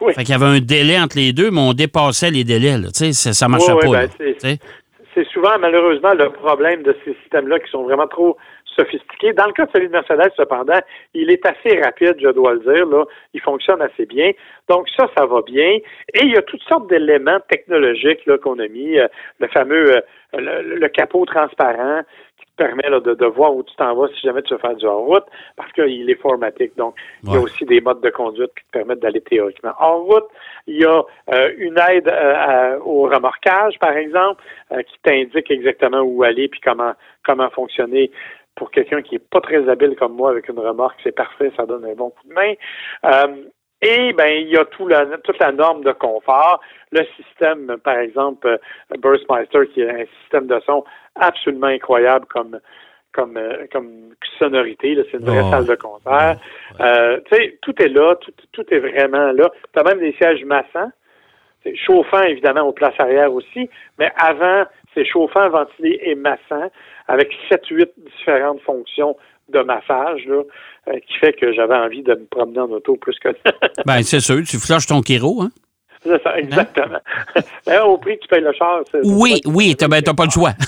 Oui. 0.00 0.12
Fait 0.14 0.24
qu'il 0.24 0.32
y 0.32 0.34
avait 0.34 0.56
un 0.56 0.60
délai 0.60 0.98
entre 0.98 1.16
les 1.16 1.32
deux, 1.32 1.50
mais 1.50 1.60
on 1.60 1.72
dépassait 1.72 2.30
les 2.30 2.44
délais. 2.44 2.76
Là. 2.76 2.88
Ça, 2.92 3.32
ça 3.32 3.48
marchait 3.48 3.72
oui, 3.72 3.90
pas. 3.90 4.06
Ben, 4.18 4.56
c'est 5.14 5.26
souvent, 5.28 5.58
malheureusement, 5.60 6.14
le 6.14 6.30
problème 6.30 6.82
de 6.82 6.96
ces 7.04 7.14
systèmes-là 7.22 7.60
qui 7.60 7.70
sont 7.70 7.84
vraiment 7.84 8.06
trop 8.06 8.36
sophistiqués. 8.76 9.32
Dans 9.32 9.46
le 9.46 9.52
cas 9.52 9.66
de 9.66 9.70
celui 9.74 9.88
de 9.88 9.92
Mercedes, 9.92 10.32
cependant, 10.36 10.78
il 11.14 11.30
est 11.30 11.44
assez 11.44 11.80
rapide, 11.80 12.16
je 12.18 12.28
dois 12.30 12.54
le 12.54 12.60
dire. 12.60 12.86
Là. 12.86 13.04
Il 13.34 13.40
fonctionne 13.40 13.82
assez 13.82 14.06
bien. 14.06 14.32
Donc 14.68 14.88
ça, 14.96 15.08
ça 15.16 15.26
va 15.26 15.42
bien. 15.42 15.78
Et 16.14 16.22
il 16.22 16.32
y 16.32 16.36
a 16.36 16.42
toutes 16.42 16.62
sortes 16.62 16.88
d'éléments 16.88 17.40
technologiques 17.50 18.24
qu'on 18.42 18.58
a 18.58 18.68
mis. 18.68 18.98
Euh, 18.98 19.08
le 19.40 19.48
fameux 19.48 19.96
euh, 19.96 20.00
le, 20.34 20.76
le, 20.76 20.88
capot 20.88 21.26
transparent 21.26 22.00
permet 22.62 22.88
là, 22.88 23.00
de, 23.00 23.14
de, 23.14 23.26
voir 23.26 23.54
où 23.54 23.62
tu 23.62 23.74
t'en 23.76 23.94
vas 23.94 24.08
si 24.08 24.20
jamais 24.20 24.42
tu 24.42 24.54
veux 24.54 24.60
faire 24.60 24.76
du 24.76 24.86
hors-route, 24.86 25.24
parce 25.56 25.72
qu'il 25.72 26.08
est 26.08 26.20
formatique. 26.20 26.76
Donc, 26.76 26.94
ouais. 26.94 27.30
il 27.30 27.34
y 27.34 27.36
a 27.36 27.40
aussi 27.40 27.64
des 27.64 27.80
modes 27.80 28.00
de 28.00 28.10
conduite 28.10 28.52
qui 28.56 28.64
te 28.66 28.78
permettent 28.78 29.00
d'aller 29.00 29.20
théoriquement 29.20 29.72
hors-route. 29.80 30.28
Il 30.66 30.78
y 30.80 30.84
a 30.84 31.02
euh, 31.32 31.52
une 31.58 31.78
aide 31.90 32.08
euh, 32.08 32.78
au 32.84 33.02
remorquage, 33.02 33.78
par 33.80 33.96
exemple, 33.96 34.42
euh, 34.72 34.82
qui 34.82 34.96
t'indique 35.02 35.50
exactement 35.50 36.00
où 36.00 36.22
aller 36.22 36.48
puis 36.48 36.60
comment 36.60 36.92
comment 37.24 37.50
fonctionner 37.50 38.10
pour 38.54 38.70
quelqu'un 38.70 39.02
qui 39.02 39.16
est 39.16 39.30
pas 39.30 39.40
très 39.40 39.68
habile 39.68 39.96
comme 39.96 40.14
moi 40.14 40.30
avec 40.30 40.48
une 40.48 40.58
remorque, 40.58 40.98
c'est 41.02 41.14
parfait, 41.14 41.50
ça 41.56 41.64
donne 41.66 41.84
un 41.84 41.94
bon 41.94 42.10
coup 42.10 42.28
de 42.28 42.34
main. 42.34 42.52
Euh, 43.06 43.44
et 43.80 44.12
ben 44.12 44.30
il 44.40 44.48
y 44.48 44.56
a 44.56 44.64
tout 44.64 44.86
la, 44.86 45.06
toute 45.24 45.38
la 45.40 45.50
norme 45.50 45.82
de 45.82 45.92
confort, 45.92 46.60
le 46.92 47.04
système, 47.16 47.76
par 47.82 47.98
exemple, 47.98 48.60
Burstmeister, 48.98 49.66
qui 49.72 49.80
est 49.80 49.90
un 49.90 50.04
système 50.20 50.46
de 50.46 50.60
son 50.66 50.84
absolument 51.16 51.66
incroyable 51.68 52.26
comme 52.26 52.58
comme 53.12 53.38
comme 53.70 54.14
sonorité, 54.38 54.96
c'est 55.10 55.18
une 55.18 55.24
vraie 55.26 55.42
Oh. 55.44 55.50
salle 55.50 55.66
de 55.66 55.74
concert. 55.74 56.36
Euh, 56.80 57.20
tu 57.30 57.36
sais, 57.36 57.58
tout 57.60 57.74
est 57.82 57.88
là, 57.88 58.14
tout, 58.16 58.32
tout 58.52 58.64
est 58.72 58.78
vraiment 58.78 59.32
là. 59.32 59.50
Tu 59.74 59.78
as 59.80 59.82
même 59.84 59.98
des 60.00 60.12
sièges 60.14 60.44
massants. 60.44 60.90
C'est 61.62 61.76
chauffant, 61.76 62.22
évidemment, 62.22 62.62
aux 62.62 62.72
places 62.72 62.98
arrière 62.98 63.32
aussi, 63.32 63.68
mais 63.98 64.10
avant, 64.16 64.64
c'est 64.94 65.04
chauffant, 65.04 65.48
ventilé 65.48 66.00
et 66.02 66.14
massant, 66.16 66.70
avec 67.06 67.30
7-8 67.50 67.88
différentes 67.98 68.60
fonctions 68.62 69.16
de 69.48 69.60
massage, 69.60 70.26
là, 70.26 70.42
euh, 70.88 70.98
qui 71.06 71.14
fait 71.18 71.34
que 71.34 71.52
j'avais 71.52 71.76
envie 71.76 72.02
de 72.02 72.14
me 72.14 72.24
promener 72.24 72.58
en 72.60 72.70
auto 72.70 72.96
plus 72.96 73.16
que... 73.20 73.28
ben, 73.86 74.02
c'est 74.02 74.18
sûr, 74.20 74.36
tu 74.44 74.58
flushes 74.58 74.86
ton 74.86 75.02
Kiro, 75.02 75.42
hein? 75.42 75.50
C'est 76.04 76.22
ça, 76.22 76.36
exactement. 76.38 76.98
Hein? 77.66 77.80
au 77.84 77.96
prix 77.98 78.16
que 78.16 78.22
tu 78.22 78.28
payes 78.28 78.40
le 78.40 78.52
char. 78.52 78.80
Oui, 79.04 79.40
oui, 79.46 79.76
tu 79.76 79.84
n'as 79.84 79.88
ben, 79.88 80.14
pas 80.14 80.24
le 80.24 80.30
choix. 80.30 80.50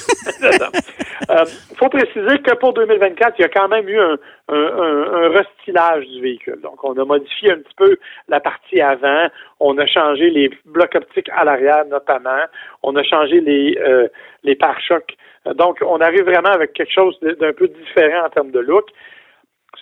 Il 1.29 1.35
euh, 1.35 1.45
faut 1.79 1.89
préciser 1.89 2.39
que 2.39 2.55
pour 2.57 2.73
2024, 2.75 3.37
il 3.39 3.43
y 3.43 3.45
a 3.45 3.49
quand 3.49 3.69
même 3.69 3.89
eu 3.89 3.99
un, 3.99 4.19
un, 4.49 4.55
un, 4.55 5.13
un, 5.15 5.29
restylage 5.31 6.07
du 6.07 6.21
véhicule. 6.21 6.61
Donc, 6.61 6.83
on 6.85 6.93
a 6.99 7.05
modifié 7.05 7.53
un 7.53 7.59
petit 7.59 7.75
peu 7.77 7.97
la 8.29 8.41
partie 8.41 8.81
avant. 8.81 9.29
On 9.61 9.79
a 9.79 9.87
changé 9.87 10.31
les 10.31 10.51
blocs 10.65 10.95
optiques 10.95 11.31
à 11.35 11.45
l'arrière, 11.45 11.85
notamment. 11.87 12.45
On 12.83 12.95
a 12.97 13.03
changé 13.03 13.41
les, 13.41 13.79
euh, 13.81 14.09
les 14.43 14.55
pare-chocs. 14.55 15.17
Donc, 15.55 15.79
on 15.87 16.01
arrive 16.01 16.25
vraiment 16.25 16.51
avec 16.51 16.73
quelque 16.73 16.93
chose 16.93 17.19
d'un 17.21 17.53
peu 17.53 17.69
différent 17.69 18.27
en 18.27 18.31
termes 18.31 18.51
de 18.51 18.61
look. 18.61 18.87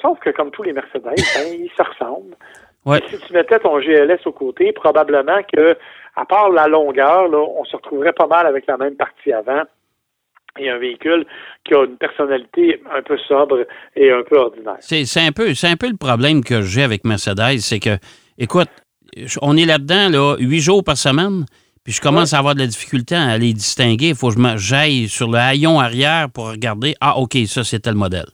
Sauf 0.01 0.19
que, 0.21 0.31
comme 0.31 0.51
tous 0.51 0.63
les 0.63 0.73
Mercedes, 0.73 1.03
ben, 1.05 1.47
ils 1.53 1.71
se 1.77 1.83
ressemblent. 1.83 2.37
Ouais. 2.85 3.01
Si 3.11 3.17
tu 3.19 3.33
mettais 3.33 3.59
ton 3.61 3.79
GLS 3.81 4.21
au 4.27 4.33
côté, 4.33 4.73
probablement 4.73 5.41
que, 5.55 5.77
à 6.17 6.25
part 6.25 6.51
la 6.51 6.67
longueur, 6.69 7.29
là, 7.29 7.39
on 7.39 7.65
se 7.65 7.77
retrouverait 7.77 8.13
pas 8.13 8.27
mal 8.27 8.47
avec 8.47 8.67
la 8.67 8.77
même 8.77 8.97
partie 8.97 9.33
avant. 9.33 9.63
et 10.59 10.69
un 10.69 10.77
véhicule 10.77 11.25
qui 11.65 11.73
a 11.75 11.83
une 11.85 11.97
personnalité 11.97 12.83
un 12.95 13.01
peu 13.01 13.17
sobre 13.27 13.65
et 13.97 14.13
un 14.13 14.23
peu 14.23 14.37
ordinaire. 14.37 14.77
C'est 14.81 15.05
un, 15.21 15.33
peu- 15.33 15.55
c'est 15.55 15.69
un 15.69 15.77
peu 15.77 15.89
le 15.89 15.97
problème 15.97 16.45
que 16.45 16.61
j'ai 16.61 16.83
avec 16.83 17.05
Mercedes, 17.05 17.59
c'est 17.61 17.81
que, 17.81 17.97
écoute, 18.37 18.69
on 19.41 19.57
est 19.57 19.65
là-dedans, 19.65 20.11
là, 20.11 20.37
huit 20.39 20.61
jours 20.61 20.85
par 20.85 20.99
semaine, 20.99 21.47
puis 21.85 21.95
je 21.95 22.03
commence 22.03 22.35
à 22.35 22.39
avoir 22.39 22.55
de 22.55 22.61
la 22.61 22.67
difficulté 22.67 23.15
à 23.15 23.39
les 23.39 23.55
distinguer. 23.55 24.09
Il 24.09 24.15
faut 24.15 24.29
que 24.29 24.35
je 24.35 24.39
me- 24.41 24.59
j'aille 24.59 25.09
sur 25.09 25.31
le 25.31 25.39
haillon 25.39 25.81
arrière 25.81 26.29
pour 26.29 26.51
regarder, 26.51 26.97
ah, 27.01 27.17
OK, 27.19 27.35
ça, 27.47 27.65
c'est 27.65 27.81
tel 27.81 27.95
modèle. 27.95 28.27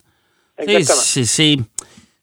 Exactement. 0.58 1.24
c'est- 1.24 1.56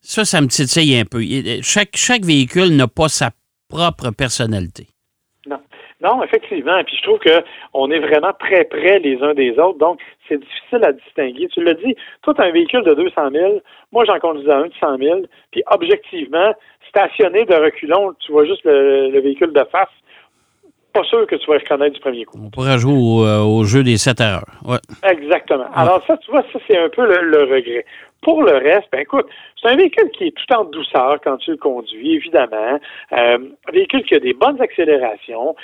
ça, 0.06 0.24
ça 0.24 0.42
me 0.42 0.48
titille 0.48 0.98
un 0.98 1.06
peu. 1.06 1.22
Chaque, 1.62 1.96
chaque 1.96 2.24
véhicule 2.24 2.76
n'a 2.76 2.88
pas 2.88 3.10
sa 3.10 3.32
propre 3.70 4.12
personnalité. 4.12 4.88
Non. 5.48 5.60
Non, 6.02 6.24
effectivement. 6.24 6.84
Puis 6.84 6.98
je 6.98 7.04
trouve 7.04 7.20
que 7.20 7.44
on 7.74 7.90
est 7.90 8.00
vraiment 8.00 8.34
très 8.40 8.66
près 8.66 9.00
les 9.00 9.18
uns 9.22 9.34
des 9.34 9.52
autres. 9.58 9.80
Donc, 9.80 10.00
c'est 10.28 10.40
difficile 10.40 10.84
à 10.84 10.92
distinguer. 10.92 11.48
Tu 11.48 11.64
l'as 11.64 11.74
dit, 11.74 11.96
toi, 12.22 12.34
tu 12.34 12.42
as 12.42 12.46
un 12.46 12.52
véhicule 12.52 12.84
de 12.84 12.94
200 12.94 13.32
000. 13.32 13.62
Moi, 13.92 14.06
j'en 14.06 14.20
conduisais 14.20 14.52
un 14.52 14.68
de 14.68 14.74
100 14.80 14.98
000. 14.98 15.22
Puis, 15.52 15.64
objectivement, 15.72 16.54
stationné 16.90 17.46
de 17.46 17.56
reculons, 17.56 18.14
tu 18.20 18.32
vois 18.32 18.46
juste 18.46 18.64
le, 18.66 19.10
le 19.10 19.20
véhicule 19.22 19.54
de 19.54 19.64
face. 19.72 19.90
Pas 20.94 21.04
sûr 21.04 21.26
que 21.28 21.36
tu 21.36 21.46
vas 21.48 21.58
reconnaître 21.58 21.94
du 21.96 22.00
premier 22.00 22.24
coup. 22.26 22.38
On 22.42 22.50
pourrait 22.50 22.78
jouer 22.78 22.94
au, 22.94 23.26
euh, 23.26 23.40
au 23.44 23.64
jeu 23.66 23.84
des 23.84 23.98
7 23.98 24.22
erreurs. 24.22 24.46
Ouais. 24.66 24.78
Exactement. 25.10 25.68
Alors 25.74 26.02
ça, 26.08 26.18
tu 26.18 26.32
vois, 26.32 26.44
ça, 26.54 26.60
c'est 26.68 26.78
un 26.78 26.90
peu 26.90 27.06
le, 27.06 27.30
le 27.30 27.44
regret. 27.44 27.86
Pour 28.26 28.42
le 28.42 28.54
reste, 28.54 28.88
ben 28.92 29.02
écoute, 29.02 29.28
c'est 29.62 29.70
un 29.70 29.76
véhicule 29.76 30.10
qui 30.10 30.24
est 30.24 30.32
tout 30.32 30.52
en 30.56 30.64
douceur 30.64 31.20
quand 31.24 31.38
tu 31.38 31.52
le 31.52 31.58
conduis, 31.58 32.16
évidemment. 32.16 32.80
Euh, 33.12 33.38
un 33.68 33.72
véhicule 33.72 34.04
qui 34.04 34.16
a 34.16 34.20
des 34.20 34.34
bonnes 34.34 34.60
accélérations, 34.60 35.56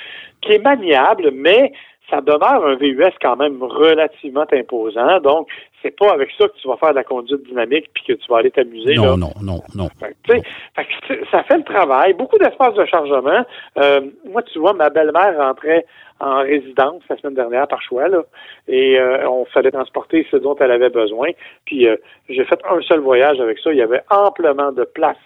qui 0.42 0.52
est 0.52 0.64
maniable, 0.64 1.32
mais 1.34 1.74
ça 2.08 2.22
demeure 2.22 2.64
un 2.64 2.76
VUS 2.76 3.16
quand 3.20 3.36
même 3.38 3.64
relativement 3.64 4.46
imposant. 4.54 5.20
Donc, 5.22 5.48
c'est 5.82 5.98
pas 5.98 6.12
avec 6.14 6.30
ça 6.38 6.48
que 6.48 6.56
tu 6.62 6.68
vas 6.68 6.78
faire 6.78 6.92
de 6.92 6.96
la 6.96 7.04
conduite 7.04 7.44
dynamique 7.44 7.90
puis 7.94 8.04
que 8.08 8.14
tu 8.14 8.28
vas 8.30 8.38
aller 8.38 8.52
t'amuser. 8.52 8.96
Non, 8.96 9.18
non, 9.18 9.32
non, 9.42 9.60
non. 9.76 9.88
Fait 10.00 10.16
que, 10.28 10.40
fait 10.40 11.26
ça 11.32 11.44
fait 11.44 11.58
le 11.58 11.64
travail, 11.64 12.14
beaucoup 12.14 12.38
d'espace 12.38 12.74
de 12.76 12.86
chargement. 12.86 13.46
Euh, 13.78 14.02
moi, 14.26 14.42
tu 14.44 14.60
vois, 14.60 14.74
ma 14.74 14.90
belle-mère 14.90 15.38
rentrait 15.38 15.86
en 16.20 16.42
résidence 16.42 17.02
la 17.10 17.18
semaine 17.18 17.34
dernière 17.34 17.68
par 17.68 17.82
choix, 17.82 18.08
là, 18.08 18.22
et 18.68 19.00
euh, 19.00 19.28
on 19.28 19.46
fallait 19.46 19.72
transporter 19.72 20.26
ce 20.30 20.38
dont 20.38 20.56
elle 20.60 20.72
avait 20.72 20.90
besoin. 20.90 21.30
Puis 21.66 21.88
euh, 21.88 21.96
j'ai 22.30 22.46
fait 22.46 22.60
un 22.70 22.80
seul 22.82 23.00
voyage 23.00 23.40
avec 23.40 23.58
ça. 23.60 23.72
Il 23.72 23.78
y 23.78 23.82
avait 23.82 24.04
amplement 24.10 24.72
de 24.72 24.84
place 24.84 25.18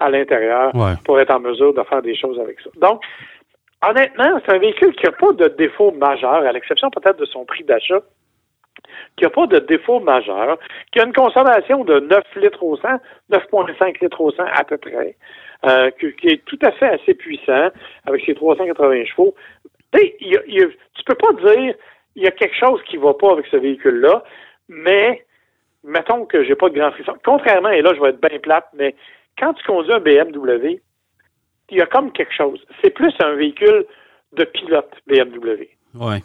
à 0.00 0.10
l'intérieur 0.10 0.74
Ouais. 0.74 0.94
pour 1.04 1.20
être 1.20 1.30
en 1.30 1.40
mesure 1.40 1.72
de 1.74 1.82
faire 1.84 2.02
des 2.02 2.16
choses 2.16 2.40
avec 2.40 2.58
ça. 2.60 2.70
Donc, 2.80 3.02
honnêtement, 3.86 4.40
c'est 4.44 4.52
un 4.52 4.58
véhicule 4.58 4.94
qui 4.96 5.04
n'a 5.04 5.12
pas 5.12 5.32
de 5.32 5.48
défaut 5.56 5.92
majeur, 5.92 6.32
à 6.32 6.52
l'exception 6.52 6.90
peut-être 6.90 7.18
de 7.18 7.26
son 7.26 7.44
prix 7.44 7.64
d'achat 7.64 8.00
qui 9.16 9.24
n'a 9.24 9.30
pas 9.30 9.46
de 9.46 9.58
défaut 9.58 10.00
majeur, 10.00 10.58
qui 10.92 11.00
a 11.00 11.04
une 11.04 11.12
consommation 11.12 11.84
de 11.84 12.00
9 12.00 12.24
litres 12.36 12.62
au 12.62 12.76
100, 12.76 12.88
9,5 13.30 14.02
litres 14.02 14.20
au 14.20 14.30
100 14.30 14.42
à 14.44 14.64
peu 14.64 14.78
près, 14.78 15.16
euh, 15.66 15.90
qui, 15.98 16.28
est 16.28 16.44
tout 16.44 16.58
à 16.62 16.72
fait 16.72 16.88
assez 16.88 17.14
puissant 17.14 17.68
avec 18.06 18.24
ses 18.24 18.34
380 18.34 19.04
chevaux. 19.06 19.34
Tu 19.92 20.12
tu 20.18 21.04
peux 21.04 21.14
pas 21.14 21.32
dire 21.32 21.74
il 22.16 22.22
y 22.24 22.26
a 22.26 22.30
quelque 22.30 22.56
chose 22.56 22.80
qui 22.88 22.96
va 22.96 23.14
pas 23.14 23.32
avec 23.32 23.46
ce 23.46 23.56
véhicule-là, 23.56 24.24
mais 24.68 25.24
mettons 25.84 26.26
que 26.26 26.44
j'ai 26.44 26.54
pas 26.54 26.68
de 26.68 26.78
grand 26.78 26.90
frisson. 26.92 27.14
Contrairement, 27.24 27.70
et 27.70 27.82
là 27.82 27.92
je 27.94 28.00
vais 28.00 28.10
être 28.10 28.20
bien 28.20 28.38
plate, 28.38 28.68
mais 28.74 28.94
quand 29.38 29.54
tu 29.54 29.64
conduis 29.64 29.92
un 29.92 30.00
BMW, 30.00 30.80
il 31.70 31.78
y 31.78 31.80
a 31.80 31.86
comme 31.86 32.12
quelque 32.12 32.34
chose. 32.34 32.64
C'est 32.82 32.90
plus 32.90 33.14
un 33.22 33.34
véhicule 33.34 33.86
de 34.32 34.44
pilote 34.44 34.92
BMW. 35.06 35.68
Ouais. 35.94 36.22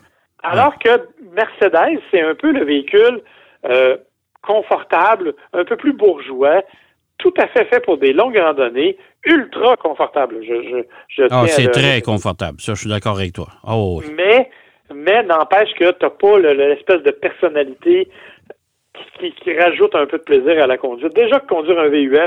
Alors 0.51 0.77
que 0.79 0.89
Mercedes, 1.33 1.99
c'est 2.11 2.21
un 2.21 2.35
peu 2.35 2.51
le 2.51 2.63
véhicule 2.65 3.21
euh, 3.65 3.97
confortable, 4.41 5.33
un 5.53 5.63
peu 5.65 5.75
plus 5.75 5.93
bourgeois, 5.93 6.61
tout 7.17 7.33
à 7.37 7.47
fait 7.47 7.65
fait 7.65 7.79
pour 7.79 7.97
des 7.97 8.13
longues 8.13 8.37
randonnées, 8.37 8.97
ultra 9.25 9.75
confortable. 9.77 10.37
Je, 10.43 10.83
je, 11.09 11.23
Ah, 11.31 11.47
c'est 11.47 11.69
très 11.71 12.01
confortable. 12.01 12.59
Ça, 12.61 12.73
je 12.73 12.79
suis 12.81 12.89
d'accord 12.89 13.17
avec 13.17 13.33
toi. 13.33 13.47
Oh, 13.67 14.01
oui. 14.01 14.13
Mais, 14.15 14.49
mais 14.93 15.23
n'empêche 15.23 15.73
que 15.79 15.91
tu 15.91 16.03
n'as 16.05 16.09
pas 16.09 16.37
le- 16.37 16.53
le- 16.53 16.67
l'espèce 16.69 17.01
de 17.03 17.11
personnalité 17.11 18.09
qui, 18.93 19.31
qui- 19.31 19.35
qui 19.41 19.57
rajoute 19.57 19.95
un 19.95 20.05
peu 20.05 20.17
de 20.17 20.23
plaisir 20.23 20.61
à 20.61 20.67
la 20.67 20.77
conduite. 20.77 21.13
Déjà 21.15 21.39
que 21.39 21.47
conduire 21.47 21.79
un 21.79 21.87
VUS, 21.87 22.17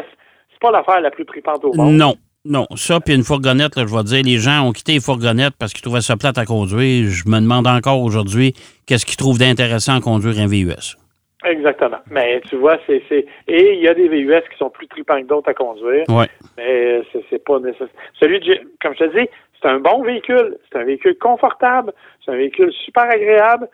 c'est 0.50 0.60
pas 0.60 0.70
l'affaire 0.70 1.00
la 1.00 1.10
plus 1.10 1.25
tripante 1.26 1.64
au 1.64 1.72
monde. 1.75 1.92
Non. 1.94 2.14
Non, 2.45 2.66
ça, 2.76 3.00
puis 3.00 3.14
une 3.14 3.25
fourgonnette, 3.25 3.76
là, 3.76 3.85
je 3.87 3.95
vais 3.95 4.02
te 4.02 4.07
dire, 4.07 4.23
les 4.25 4.38
gens 4.38 4.66
ont 4.66 4.73
quitté 4.73 4.92
les 4.92 5.00
fourgonnettes 5.00 5.54
parce 5.59 5.73
qu'ils 5.73 5.83
trouvaient 5.83 6.00
ça 6.00 6.16
plate 6.16 6.38
à 6.38 6.45
conduire. 6.45 7.11
Je 7.11 7.28
me 7.28 7.40
demande 7.40 7.66
encore 7.66 8.00
aujourd'hui 8.00 8.54
qu'est-ce 8.87 9.04
qu'ils 9.04 9.16
trouvent 9.16 9.38
d'intéressant 9.38 9.97
à 9.97 10.00
conduire 10.00 10.38
un 10.38 10.47
VUS. 10.47 10.97
Exactement. 11.45 11.99
Mais 12.11 12.40
tu 12.49 12.57
vois, 12.57 12.78
c'est. 12.87 13.02
Et 13.47 13.75
il 13.75 13.80
y 13.80 13.88
a 13.88 13.95
des 13.95 14.09
VUS 14.09 14.42
qui 14.50 14.59
sont 14.59 14.71
plus 14.71 14.88
tripants 14.88 15.21
que 15.21 15.26
d'autres 15.26 15.50
à 15.50 15.54
conduire. 15.54 16.04
Oui. 16.09 16.25
mais 16.57 17.02
c'est, 17.30 17.45
pas 17.45 17.59
nécessaire. 17.61 17.88
Celui 18.21 18.40
de, 18.40 18.61
comme 18.83 18.95
je 18.95 19.04
te 19.04 19.18
dis, 19.18 19.28
c'est 19.61 19.68
un 19.68 19.78
bon 19.78 20.02
véhicule, 20.02 20.57
c'est 20.71 20.78
un 20.78 20.85
véhicule 20.85 21.16
confortable, 21.18 21.92
c'est 22.25 22.33
un 22.33 22.37
véhicule 22.37 22.73
super 22.85 23.04
agréable, 23.04 23.68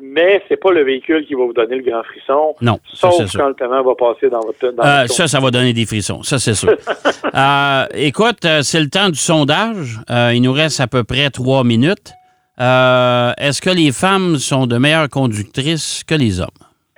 mais 0.00 0.42
c'est 0.48 0.56
pas 0.56 0.70
le 0.72 0.82
véhicule 0.84 1.26
qui 1.26 1.34
va 1.34 1.44
vous 1.44 1.52
donner 1.52 1.76
le 1.76 1.82
grand 1.82 2.02
frisson. 2.04 2.54
Non, 2.60 2.78
ça, 2.94 3.10
Sauf 3.10 3.26
sûr. 3.26 3.40
quand 3.40 3.48
le 3.48 3.54
paiement 3.54 3.82
va 3.82 3.94
passer 3.94 4.28
dans 4.30 4.40
votre 4.40 4.70
dans 4.72 4.84
Euh, 4.84 5.02
votre 5.02 5.12
ça, 5.14 5.26
ça 5.26 5.40
va 5.40 5.50
donner 5.50 5.72
des 5.72 5.86
frissons, 5.86 6.22
ça 6.22 6.38
c'est 6.38 6.54
sûr. 6.54 6.76
Euh, 7.34 7.84
écoute, 7.94 8.44
euh, 8.46 8.62
c'est 8.62 8.80
le 8.80 8.88
temps 8.88 9.10
du 9.10 9.18
sondage. 9.18 9.98
Euh, 10.10 10.32
il 10.34 10.40
nous 10.42 10.52
reste 10.52 10.80
à 10.80 10.86
peu 10.86 11.04
près 11.04 11.30
trois 11.30 11.62
minutes. 11.62 12.12
Est-ce 12.58 13.60
que 13.62 13.70
les 13.70 13.92
femmes 13.92 14.36
sont 14.38 14.66
de 14.66 14.76
meilleures 14.78 15.08
conductrices 15.08 16.02
que 16.04 16.14
les 16.14 16.40
hommes? 16.40 16.48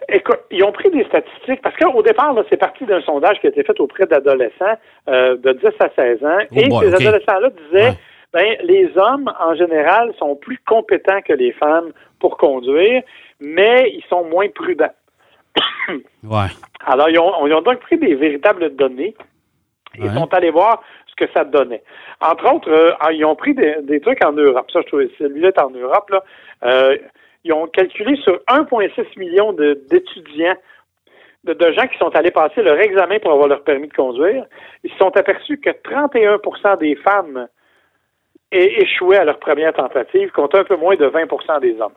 Écoute, 0.08 0.38
ils 0.50 0.62
ont 0.64 0.72
pris 0.72 0.90
des 0.90 1.04
statistiques 1.04 1.60
parce 1.62 1.76
qu'au 1.76 2.02
départ, 2.02 2.34
c'est 2.48 2.56
parti 2.56 2.86
d'un 2.86 3.02
sondage 3.02 3.38
qui 3.40 3.48
a 3.48 3.50
été 3.50 3.62
fait 3.64 3.78
auprès 3.80 4.06
d'adolescents 4.06 4.76
de 5.08 5.52
10 5.52 5.66
à 5.80 5.88
16 5.94 6.24
ans. 6.24 6.38
Oh 6.52 6.56
et 6.56 6.68
boy, 6.68 6.86
ces 6.86 6.94
adolescents-là 6.94 7.50
disaient 7.68 7.88
Ouais. 7.90 7.98
Ben, 8.32 8.56
les 8.62 8.90
hommes, 8.96 9.32
en 9.40 9.54
général, 9.54 10.12
sont 10.18 10.36
plus 10.36 10.58
compétents 10.66 11.20
que 11.22 11.32
les 11.32 11.52
femmes 11.52 11.92
pour 12.20 12.36
conduire, 12.36 13.02
mais 13.40 13.90
ils 13.94 14.04
sont 14.08 14.24
moins 14.24 14.48
prudents. 14.48 14.94
Ouais. 16.22 16.46
Alors, 16.86 17.08
ils 17.08 17.18
ont, 17.18 17.46
ils 17.46 17.52
ont 17.54 17.62
donc 17.62 17.80
pris 17.80 17.98
des 17.98 18.14
véritables 18.14 18.76
données 18.76 19.14
et 19.98 20.02
Ouais. 20.02 20.14
sont 20.14 20.32
allés 20.32 20.50
voir 20.50 20.82
ce 21.08 21.14
que 21.16 21.30
ça 21.32 21.44
donnait. 21.44 21.82
Entre 22.20 22.52
autres, 22.54 22.70
euh, 22.70 22.92
ils 23.12 23.24
ont 23.24 23.34
pris 23.34 23.54
des, 23.54 23.76
des 23.82 24.00
trucs 24.00 24.24
en 24.24 24.32
Europe. 24.32 24.70
Ça, 24.70 24.80
je 24.82 24.86
trouve, 24.86 25.02
celui-là 25.18 25.48
est 25.48 25.60
en 25.60 25.70
Europe. 25.70 26.08
Là. 26.10 26.22
Euh, 26.64 26.96
ils 27.42 27.52
ont 27.52 27.66
calculé 27.66 28.14
sur 28.22 28.34
1,6 28.48 29.18
million 29.18 29.52
de- 29.52 29.80
d'étudiants, 29.90 30.54
de, 31.44 31.54
de 31.54 31.72
gens 31.72 31.88
qui 31.88 31.98
sont 31.98 32.14
allés 32.14 32.30
passer 32.30 32.62
leur 32.62 32.78
examen 32.78 33.18
pour 33.18 33.32
avoir 33.32 33.48
leur 33.48 33.64
permis 33.64 33.88
de 33.88 33.94
conduire. 33.94 34.44
Ils 34.84 34.90
se 34.92 34.96
sont 34.98 35.16
aperçus 35.16 35.58
que 35.58 35.70
31% 35.70 36.78
des 36.78 36.94
femmes 36.96 37.48
é- 38.52 38.82
échouaient 38.82 39.18
à 39.18 39.24
leur 39.24 39.38
première 39.38 39.72
tentative, 39.72 40.30
contre 40.32 40.58
un 40.60 40.64
peu 40.64 40.76
moins 40.76 40.96
de 40.96 41.06
20% 41.06 41.60
des 41.60 41.80
hommes. 41.80 41.92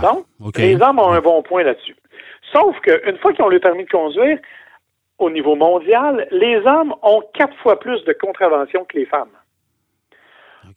Donc, 0.00 0.24
les 0.58 0.80
hommes 0.82 0.98
ont 0.98 1.12
un 1.12 1.20
bon 1.20 1.42
point 1.42 1.62
là-dessus. 1.62 1.96
Sauf 2.52 2.78
qu'une 2.80 3.18
fois 3.18 3.32
qu'ils 3.32 3.44
ont 3.44 3.48
le 3.48 3.60
permis 3.60 3.84
de 3.84 3.90
conduire, 3.90 4.38
au 5.18 5.30
niveau 5.30 5.54
mondial, 5.56 6.26
les 6.30 6.56
hommes 6.66 6.94
ont 7.02 7.22
quatre 7.34 7.56
fois 7.58 7.78
plus 7.78 8.02
de 8.04 8.12
contraventions 8.12 8.84
que 8.84 8.96
les 8.96 9.06
femmes. 9.06 9.28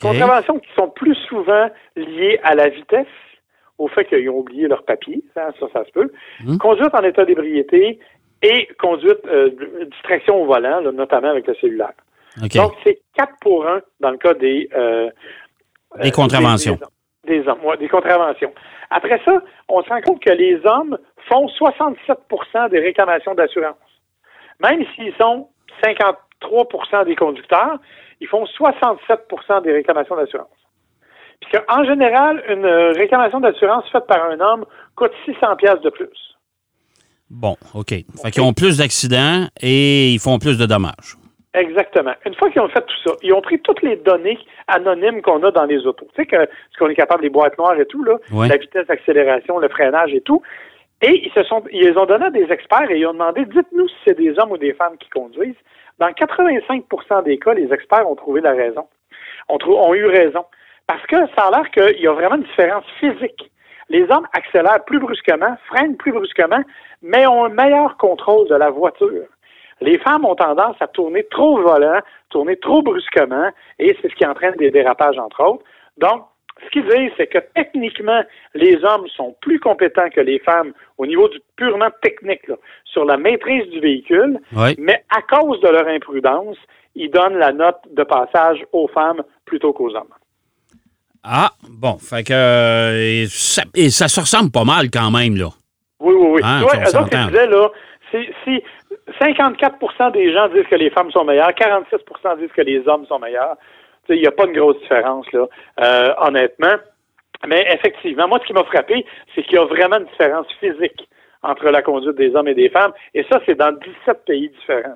Contraventions 0.02 0.60
qui 0.60 0.70
sont 0.76 0.90
plus 0.90 1.16
souvent 1.28 1.70
liées 1.96 2.40
à 2.44 2.56
la 2.56 2.70
vitesse, 2.70 3.08
au 3.78 3.88
fait 3.88 4.06
qu'ils 4.06 4.30
ont 4.30 4.38
oublié 4.40 4.68
leur 4.68 4.84
papier, 4.84 5.24
ça, 5.34 5.50
ça, 5.60 5.68
ça 5.74 5.86
se 5.86 5.92
peut, 5.92 6.12
Hmm. 6.44 6.58
conduite 6.58 6.94
en 6.94 7.04
état 7.04 7.26
d'ébriété 7.26 8.00
et 8.44 8.68
conduite, 8.80 9.20
euh, 9.28 9.50
distraction 9.92 10.42
au 10.42 10.46
volant, 10.46 10.80
là, 10.82 10.92
notamment 10.92 11.30
avec 11.30 11.48
le 11.48 11.56
cellulaire. 11.56 11.94
Donc, 12.38 12.74
c'est 12.84 13.02
4 13.16 13.34
pour 13.42 13.68
1 13.68 13.82
dans 14.00 14.12
le 14.12 14.18
cas 14.18 14.34
des... 14.34 14.70
euh, 14.76 15.10
Des 16.02 16.08
euh, 16.08 16.12
contraventions. 16.12 16.80
Des, 17.26 17.42
des 17.42 17.48
hommes, 17.48 17.64
ouais, 17.66 17.78
des 17.78 17.90
contraventions. 17.90 18.54
Après 18.90 19.22
ça, 19.26 19.42
on 19.70 19.82
se 19.84 19.90
rend 19.90 20.02
compte 20.02 20.24
que 20.24 20.32
les 20.32 20.60
hommes 20.66 20.98
font 21.30 21.48
67% 21.48 22.70
des 22.70 22.80
réclamations 22.80 23.34
d'assurance. 23.36 23.76
Même 24.62 24.84
s'ils 24.96 25.14
sont 25.20 25.50
53% 25.84 27.06
des 27.06 27.16
conducteurs, 27.16 27.78
ils 28.20 28.28
font 28.28 28.46
67% 28.46 29.64
des 29.64 29.72
réclamations 29.72 30.16
d'assurance. 30.16 30.48
Puis 31.42 31.52
qu'en 31.60 31.84
général, 31.86 32.44
une 32.50 32.66
euh, 32.66 32.92
réclamation 32.92 33.40
d'assurance 33.40 33.90
faite 33.92 34.06
par 34.08 34.24
un 34.26 34.40
homme 34.40 34.66
coûte 34.96 35.12
600 35.26 35.56
pièces 35.58 35.82
de 35.82 35.90
plus. 35.90 36.10
Bon, 37.30 37.56
OK. 37.74 37.90
Fait 37.90 38.32
qu'ils 38.32 38.44
ont 38.44 38.54
plus 38.54 38.78
d'accidents 38.78 39.48
et 39.60 40.10
ils 40.12 40.20
font 40.20 40.38
plus 40.38 40.58
de 40.58 40.66
dommages. 40.66 41.16
Exactement. 41.54 42.14
Une 42.26 42.34
fois 42.36 42.50
qu'ils 42.50 42.62
ont 42.62 42.70
fait 42.70 42.82
tout 42.86 42.96
ça, 43.06 43.14
ils 43.22 43.34
ont 43.34 43.42
pris 43.42 43.60
toutes 43.60 43.82
les 43.82 43.98
données 43.98 44.40
anonymes 44.68 45.22
qu'on 45.22 45.44
a 45.44 45.52
dans 45.52 45.66
les 45.66 45.86
autos. 45.86 46.08
Tu 46.16 46.22
sais 46.22 46.26
que 46.26 46.38
ce 46.72 46.78
qu'on 46.78 46.88
est 46.90 46.96
capable, 46.96 47.24
les 47.24 47.30
boîtes 47.30 47.58
noires 47.58 47.78
et 47.80 47.86
tout, 47.86 48.04
là, 48.04 48.16
Ouais. 48.32 48.48
la 48.48 48.56
vitesse 48.58 48.88
d'accélération, 48.88 49.58
le 49.60 49.68
freinage 49.68 50.14
et 50.14 50.22
tout. 50.22 50.42
Et 51.02 51.26
ils 51.26 51.32
se 51.34 51.44
sont, 51.44 51.64
ils 51.72 51.82
les 51.90 51.98
ont 51.98 52.06
donné 52.06 52.26
à 52.26 52.30
des 52.30 52.50
experts 52.52 52.90
et 52.90 53.00
ils 53.00 53.06
ont 53.08 53.14
demandé, 53.14 53.44
dites-nous 53.46 53.88
si 53.90 53.96
c'est 54.06 54.18
des 54.18 54.38
hommes 54.40 54.52
ou 54.52 54.58
des 54.58 54.74
femmes 54.74 54.98
qui 54.98 55.10
conduisent. 55.10 55.56
Dans 56.00 56.10
85% 56.10 57.24
des 57.24 57.38
cas, 57.38 57.54
les 57.54 57.72
experts 57.74 58.10
ont 58.10 58.16
trouvé 58.16 58.40
la 58.42 58.52
raison. 58.54 58.88
Ont, 59.50 59.58
trou- 59.58 59.76
ont 59.78 59.94
eu 59.94 60.06
raison. 60.06 60.46
Parce 60.88 61.06
que 61.08 61.16
ça 61.36 61.48
a 61.48 61.52
l'air 61.52 61.70
qu'il 61.72 62.02
y 62.02 62.08
a 62.08 62.14
vraiment 62.14 62.36
une 62.36 62.44
différence 62.44 62.86
physique. 63.00 63.52
les 63.90 64.04
hommes 64.10 64.26
accélèrent 64.32 64.86
plus 64.86 65.00
brusquement, 65.00 65.58
freinent 65.68 65.98
plus 65.98 66.14
brusquement, 66.14 66.62
mais 67.02 67.28
ont 67.28 67.44
un 67.46 67.50
meilleur 67.50 67.98
contrôle 67.98 68.48
de 68.48 68.56
la 68.56 68.70
voiture. 68.70 69.26
Les 69.82 69.98
femmes 69.98 70.26
ont 70.26 70.36
tendance 70.36 70.76
à 70.80 70.88
tourner 70.88 71.26
trop 71.30 71.60
volant, 71.60 72.00
tourner 72.30 72.56
trop 72.58 72.82
brusquement, 72.82 73.50
et 73.80 73.98
c'est 74.02 74.10
ce 74.10 74.16
qui 74.16 74.26
entraîne 74.26 74.56
des 74.56 74.72
dérapages, 74.72 75.18
entre 75.18 75.44
autres. 75.44 75.64
Donc, 75.98 76.24
ce 76.64 76.70
qu'ils 76.70 76.88
disent, 76.88 77.12
c'est 77.18 77.28
que 77.28 77.40
techniquement, 77.56 78.22
les 78.54 78.84
hommes 78.84 79.08
sont 79.16 79.36
plus 79.42 79.60
compétents 79.60 80.10
que 80.10 80.22
les 80.22 80.40
femmes 80.40 80.74
au 80.98 81.06
niveau 81.06 81.28
du 81.30 81.40
purement 81.56 81.90
technique, 82.02 82.46
sur 82.86 83.06
la 83.06 83.18
maîtrise 83.18 83.68
du 83.70 83.80
véhicule, 83.80 84.40
mais 84.78 85.04
à 85.10 85.22
cause 85.22 85.60
de 85.62 85.70
leur 85.70 85.88
imprudence, 85.88 86.58
ils 86.96 87.10
donnent 87.10 87.38
la 87.38 87.52
note 87.52 87.80
de 87.92 88.04
passage 88.04 88.64
aux 88.74 88.88
femmes 88.88 89.24
plutôt 89.46 89.74
qu'aux 89.74 89.96
hommes. 89.96 90.14
Ah, 91.24 91.52
bon, 91.70 91.98
fait 91.98 92.24
que 92.24 92.34
euh, 92.34 93.26
et 93.76 93.90
ça, 93.90 94.08
se 94.08 94.20
ressemble 94.20 94.52
pas 94.52 94.64
mal 94.64 94.90
quand 94.92 95.12
même, 95.12 95.38
là. 95.38 95.50
Oui, 96.00 96.16
oui, 96.18 96.28
oui. 96.34 96.42
Hein, 96.44 96.62
donc, 96.62 97.10
je 97.12 97.28
disais, 97.28 97.48
là, 97.48 97.70
si, 98.44 98.64
54% 99.22 100.12
des 100.14 100.34
gens 100.34 100.48
disent 100.50 100.68
que 100.68 100.76
les 100.76 100.90
femmes 100.90 101.12
sont 101.12 101.24
meilleures, 101.24 101.52
46% 101.52 102.40
disent 102.40 102.52
que 102.52 102.62
les 102.62 102.88
hommes 102.88 103.06
sont 103.06 103.20
meilleurs, 103.20 103.56
il 104.10 104.22
n'y 104.22 104.28
a 104.28 104.32
pas 104.32 104.46
une 104.46 104.54
grosse 104.54 104.80
différence, 104.82 105.32
là, 105.32 105.48
euh, 105.82 106.14
honnêtement. 106.18 106.76
Mais 107.48 107.66
effectivement, 107.74 108.28
moi, 108.28 108.40
ce 108.42 108.48
qui 108.48 108.54
m'a 108.54 108.64
frappé, 108.64 109.06
c'est 109.34 109.44
qu'il 109.44 109.56
y 109.56 109.58
a 109.58 109.66
vraiment 109.66 109.98
une 109.98 110.06
différence 110.06 110.48
physique 110.60 111.08
entre 111.44 111.66
la 111.70 111.82
conduite 111.82 112.18
des 112.18 112.36
hommes 112.36 112.48
et 112.48 112.54
des 112.54 112.70
femmes. 112.70 112.94
Et 113.14 113.24
ça, 113.32 113.40
c'est 113.46 113.56
dans 113.56 113.72
17 113.72 114.26
pays 114.26 114.50
différents. 114.50 114.96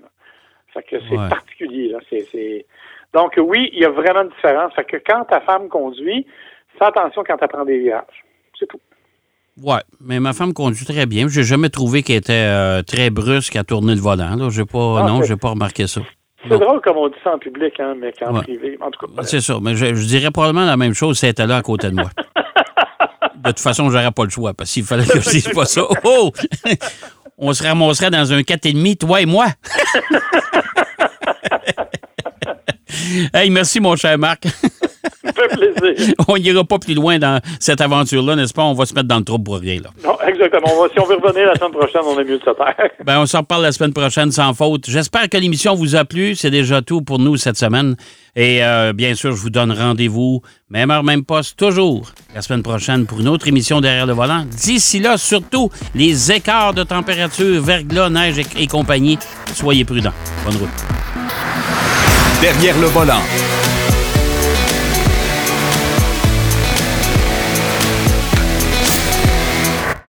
Fait 0.74 0.84
que 0.84 0.98
c'est 1.10 1.29
particulier. 1.29 1.89
Là. 1.89 2.00
Donc, 3.13 3.34
oui, 3.38 3.70
il 3.74 3.79
y 3.79 3.86
a 3.86 3.89
vraiment 3.89 4.24
une 4.24 4.29
différence. 4.29 4.74
Fait 4.74 4.84
que 4.84 4.98
quand 4.98 5.24
ta 5.25 5.39
femme 5.41 5.70
conduit, 5.70 6.27
fais 6.77 6.86
attention 6.86 7.24
quand 7.24 7.38
elle 7.41 7.48
prend 7.48 7.65
des 7.65 7.79
virages. 7.79 8.25
C'est 8.60 8.67
tout. 8.67 8.82
Oui, 9.62 9.77
mais 10.01 10.19
ma 10.19 10.33
femme 10.33 10.53
conduit 10.53 10.85
très 10.85 11.05
bien. 11.05 11.29
J'ai 11.29 11.43
jamais 11.43 11.69
trouvé 11.69 12.03
qu'elle 12.03 12.17
était 12.17 12.33
euh, 12.33 12.81
très 12.83 13.09
brusque 13.09 13.55
à 13.55 13.63
tourner 13.63 13.95
le 13.95 14.01
volant. 14.01 14.35
Là. 14.35 14.50
J'ai 14.50 14.65
pas, 14.65 15.00
ah, 15.00 15.07
non, 15.07 15.24
j'ai 15.24 15.38
pas 15.38 15.50
remarqué 15.50 15.88
ça. 15.88 16.01
C'est 16.43 16.59
drôle 16.59 16.81
comme 16.81 16.97
on 16.97 17.07
dit 17.07 17.15
ça 17.24 17.33
en 17.33 17.39
public, 17.39 17.74
hein, 17.79 17.95
mais 18.00 18.12
qu'en 18.12 18.41
privé, 18.41 18.77
en 18.81 18.91
tout 18.91 19.07
cas. 19.07 19.24
C'est 19.24 19.39
ça, 19.39 19.57
mais 19.62 19.75
je, 19.75 20.05
dirais 20.05 20.29
probablement 20.29 20.65
la 20.65 20.75
même 20.77 20.93
chose 20.93 21.17
si 21.17 21.25
elle 21.25 21.31
était 21.31 21.47
là 21.47 21.57
à 21.57 21.62
côté 21.62 21.89
de 21.89 21.95
moi. 21.95 22.09
de 23.35 23.50
toute 23.50 23.59
façon, 23.62 23.89
j'aurais 23.89 24.12
pas 24.12 24.25
le 24.25 24.29
choix, 24.29 24.53
parce 24.53 24.71
qu'il 24.71 24.83
fallait 24.83 25.05
que 25.05 25.21
je 25.21 25.29
dise 25.29 25.50
pas 25.50 25.65
ça. 25.65 25.83
Oh! 26.03 26.31
on 27.38 27.53
se 27.53 27.63
ramasserait 27.63 28.12
dans 28.12 28.33
un 28.33 28.41
4,5, 28.41 28.97
toi 28.97 29.21
et 29.21 29.25
moi. 29.25 29.47
hey, 33.33 33.50
merci, 33.50 33.79
mon 33.79 33.95
cher 33.95 34.17
Marc. 34.17 34.47
Plaisir. 35.48 36.14
on 36.28 36.38
n'ira 36.38 36.64
pas 36.64 36.80
plus 36.80 36.94
loin 36.94 37.20
dans 37.20 37.40
cette 37.60 37.82
aventure-là, 37.82 38.36
n'est-ce 38.36 38.54
pas? 38.54 38.64
On 38.64 38.74
va 38.74 38.86
se 38.86 38.94
mettre 38.94 39.08
dans 39.08 39.18
le 39.18 39.24
trou 39.24 39.40
pour 39.40 39.58
rien. 39.58 39.80
Là. 39.82 39.90
Non, 40.04 40.18
exactement. 40.28 40.68
si 40.92 41.00
on 41.00 41.06
veut 41.06 41.16
revenir 41.16 41.48
la 41.48 41.56
semaine 41.56 41.72
prochaine, 41.72 42.02
on 42.06 42.20
est 42.20 42.24
mieux 42.24 42.38
de 42.38 42.44
se 42.44 42.52
taire. 42.52 42.90
Ben, 43.06 43.20
on 43.20 43.25
s'en 43.28 43.40
reparle 43.40 43.62
la 43.62 43.72
semaine 43.72 43.94
prochaine 43.94 44.32
sans 44.32 44.54
faute. 44.54 44.86
J'espère 44.88 45.30
que 45.30 45.38
l'émission 45.38 45.75
vous 45.75 45.96
a 45.96 46.06
plu. 46.06 46.36
C'est 46.36 46.50
déjà 46.50 46.82
tout 46.82 47.02
pour 47.02 47.20
nous 47.20 47.38
cette 47.38 47.58
semaine. 47.58 47.96
Et 48.36 48.64
euh, 48.64 48.94
bien 48.94 49.16
sûr, 49.16 49.32
je 49.32 49.42
vous 49.42 49.50
donne 49.50 49.72
rendez-vous, 49.72 50.42
même 50.70 50.92
heure, 50.92 51.04
même 51.04 51.24
poste, 51.24 51.58
toujours 51.58 52.12
la 52.34 52.42
semaine 52.42 52.64
prochaine 52.64 53.06
pour 53.06 53.22
une 53.22 53.30
autre 53.30 53.48
émission 53.48 53.80
derrière 53.80 54.06
le 54.06 54.14
volant. 54.14 54.44
D'ici 54.46 55.00
là, 55.00 55.18
surtout, 55.18 55.70
les 55.94 56.32
écarts 56.32 56.74
de 56.74 56.84
température, 56.84 57.62
verglas, 57.62 58.10
neige 58.10 58.42
et 58.58 58.68
compagnie. 58.68 59.18
Soyez 59.54 59.86
prudents. 59.86 60.14
Bonne 60.46 60.58
route. 60.58 60.70
Derrière 62.42 62.78
le 62.80 62.88
volant. 62.88 63.22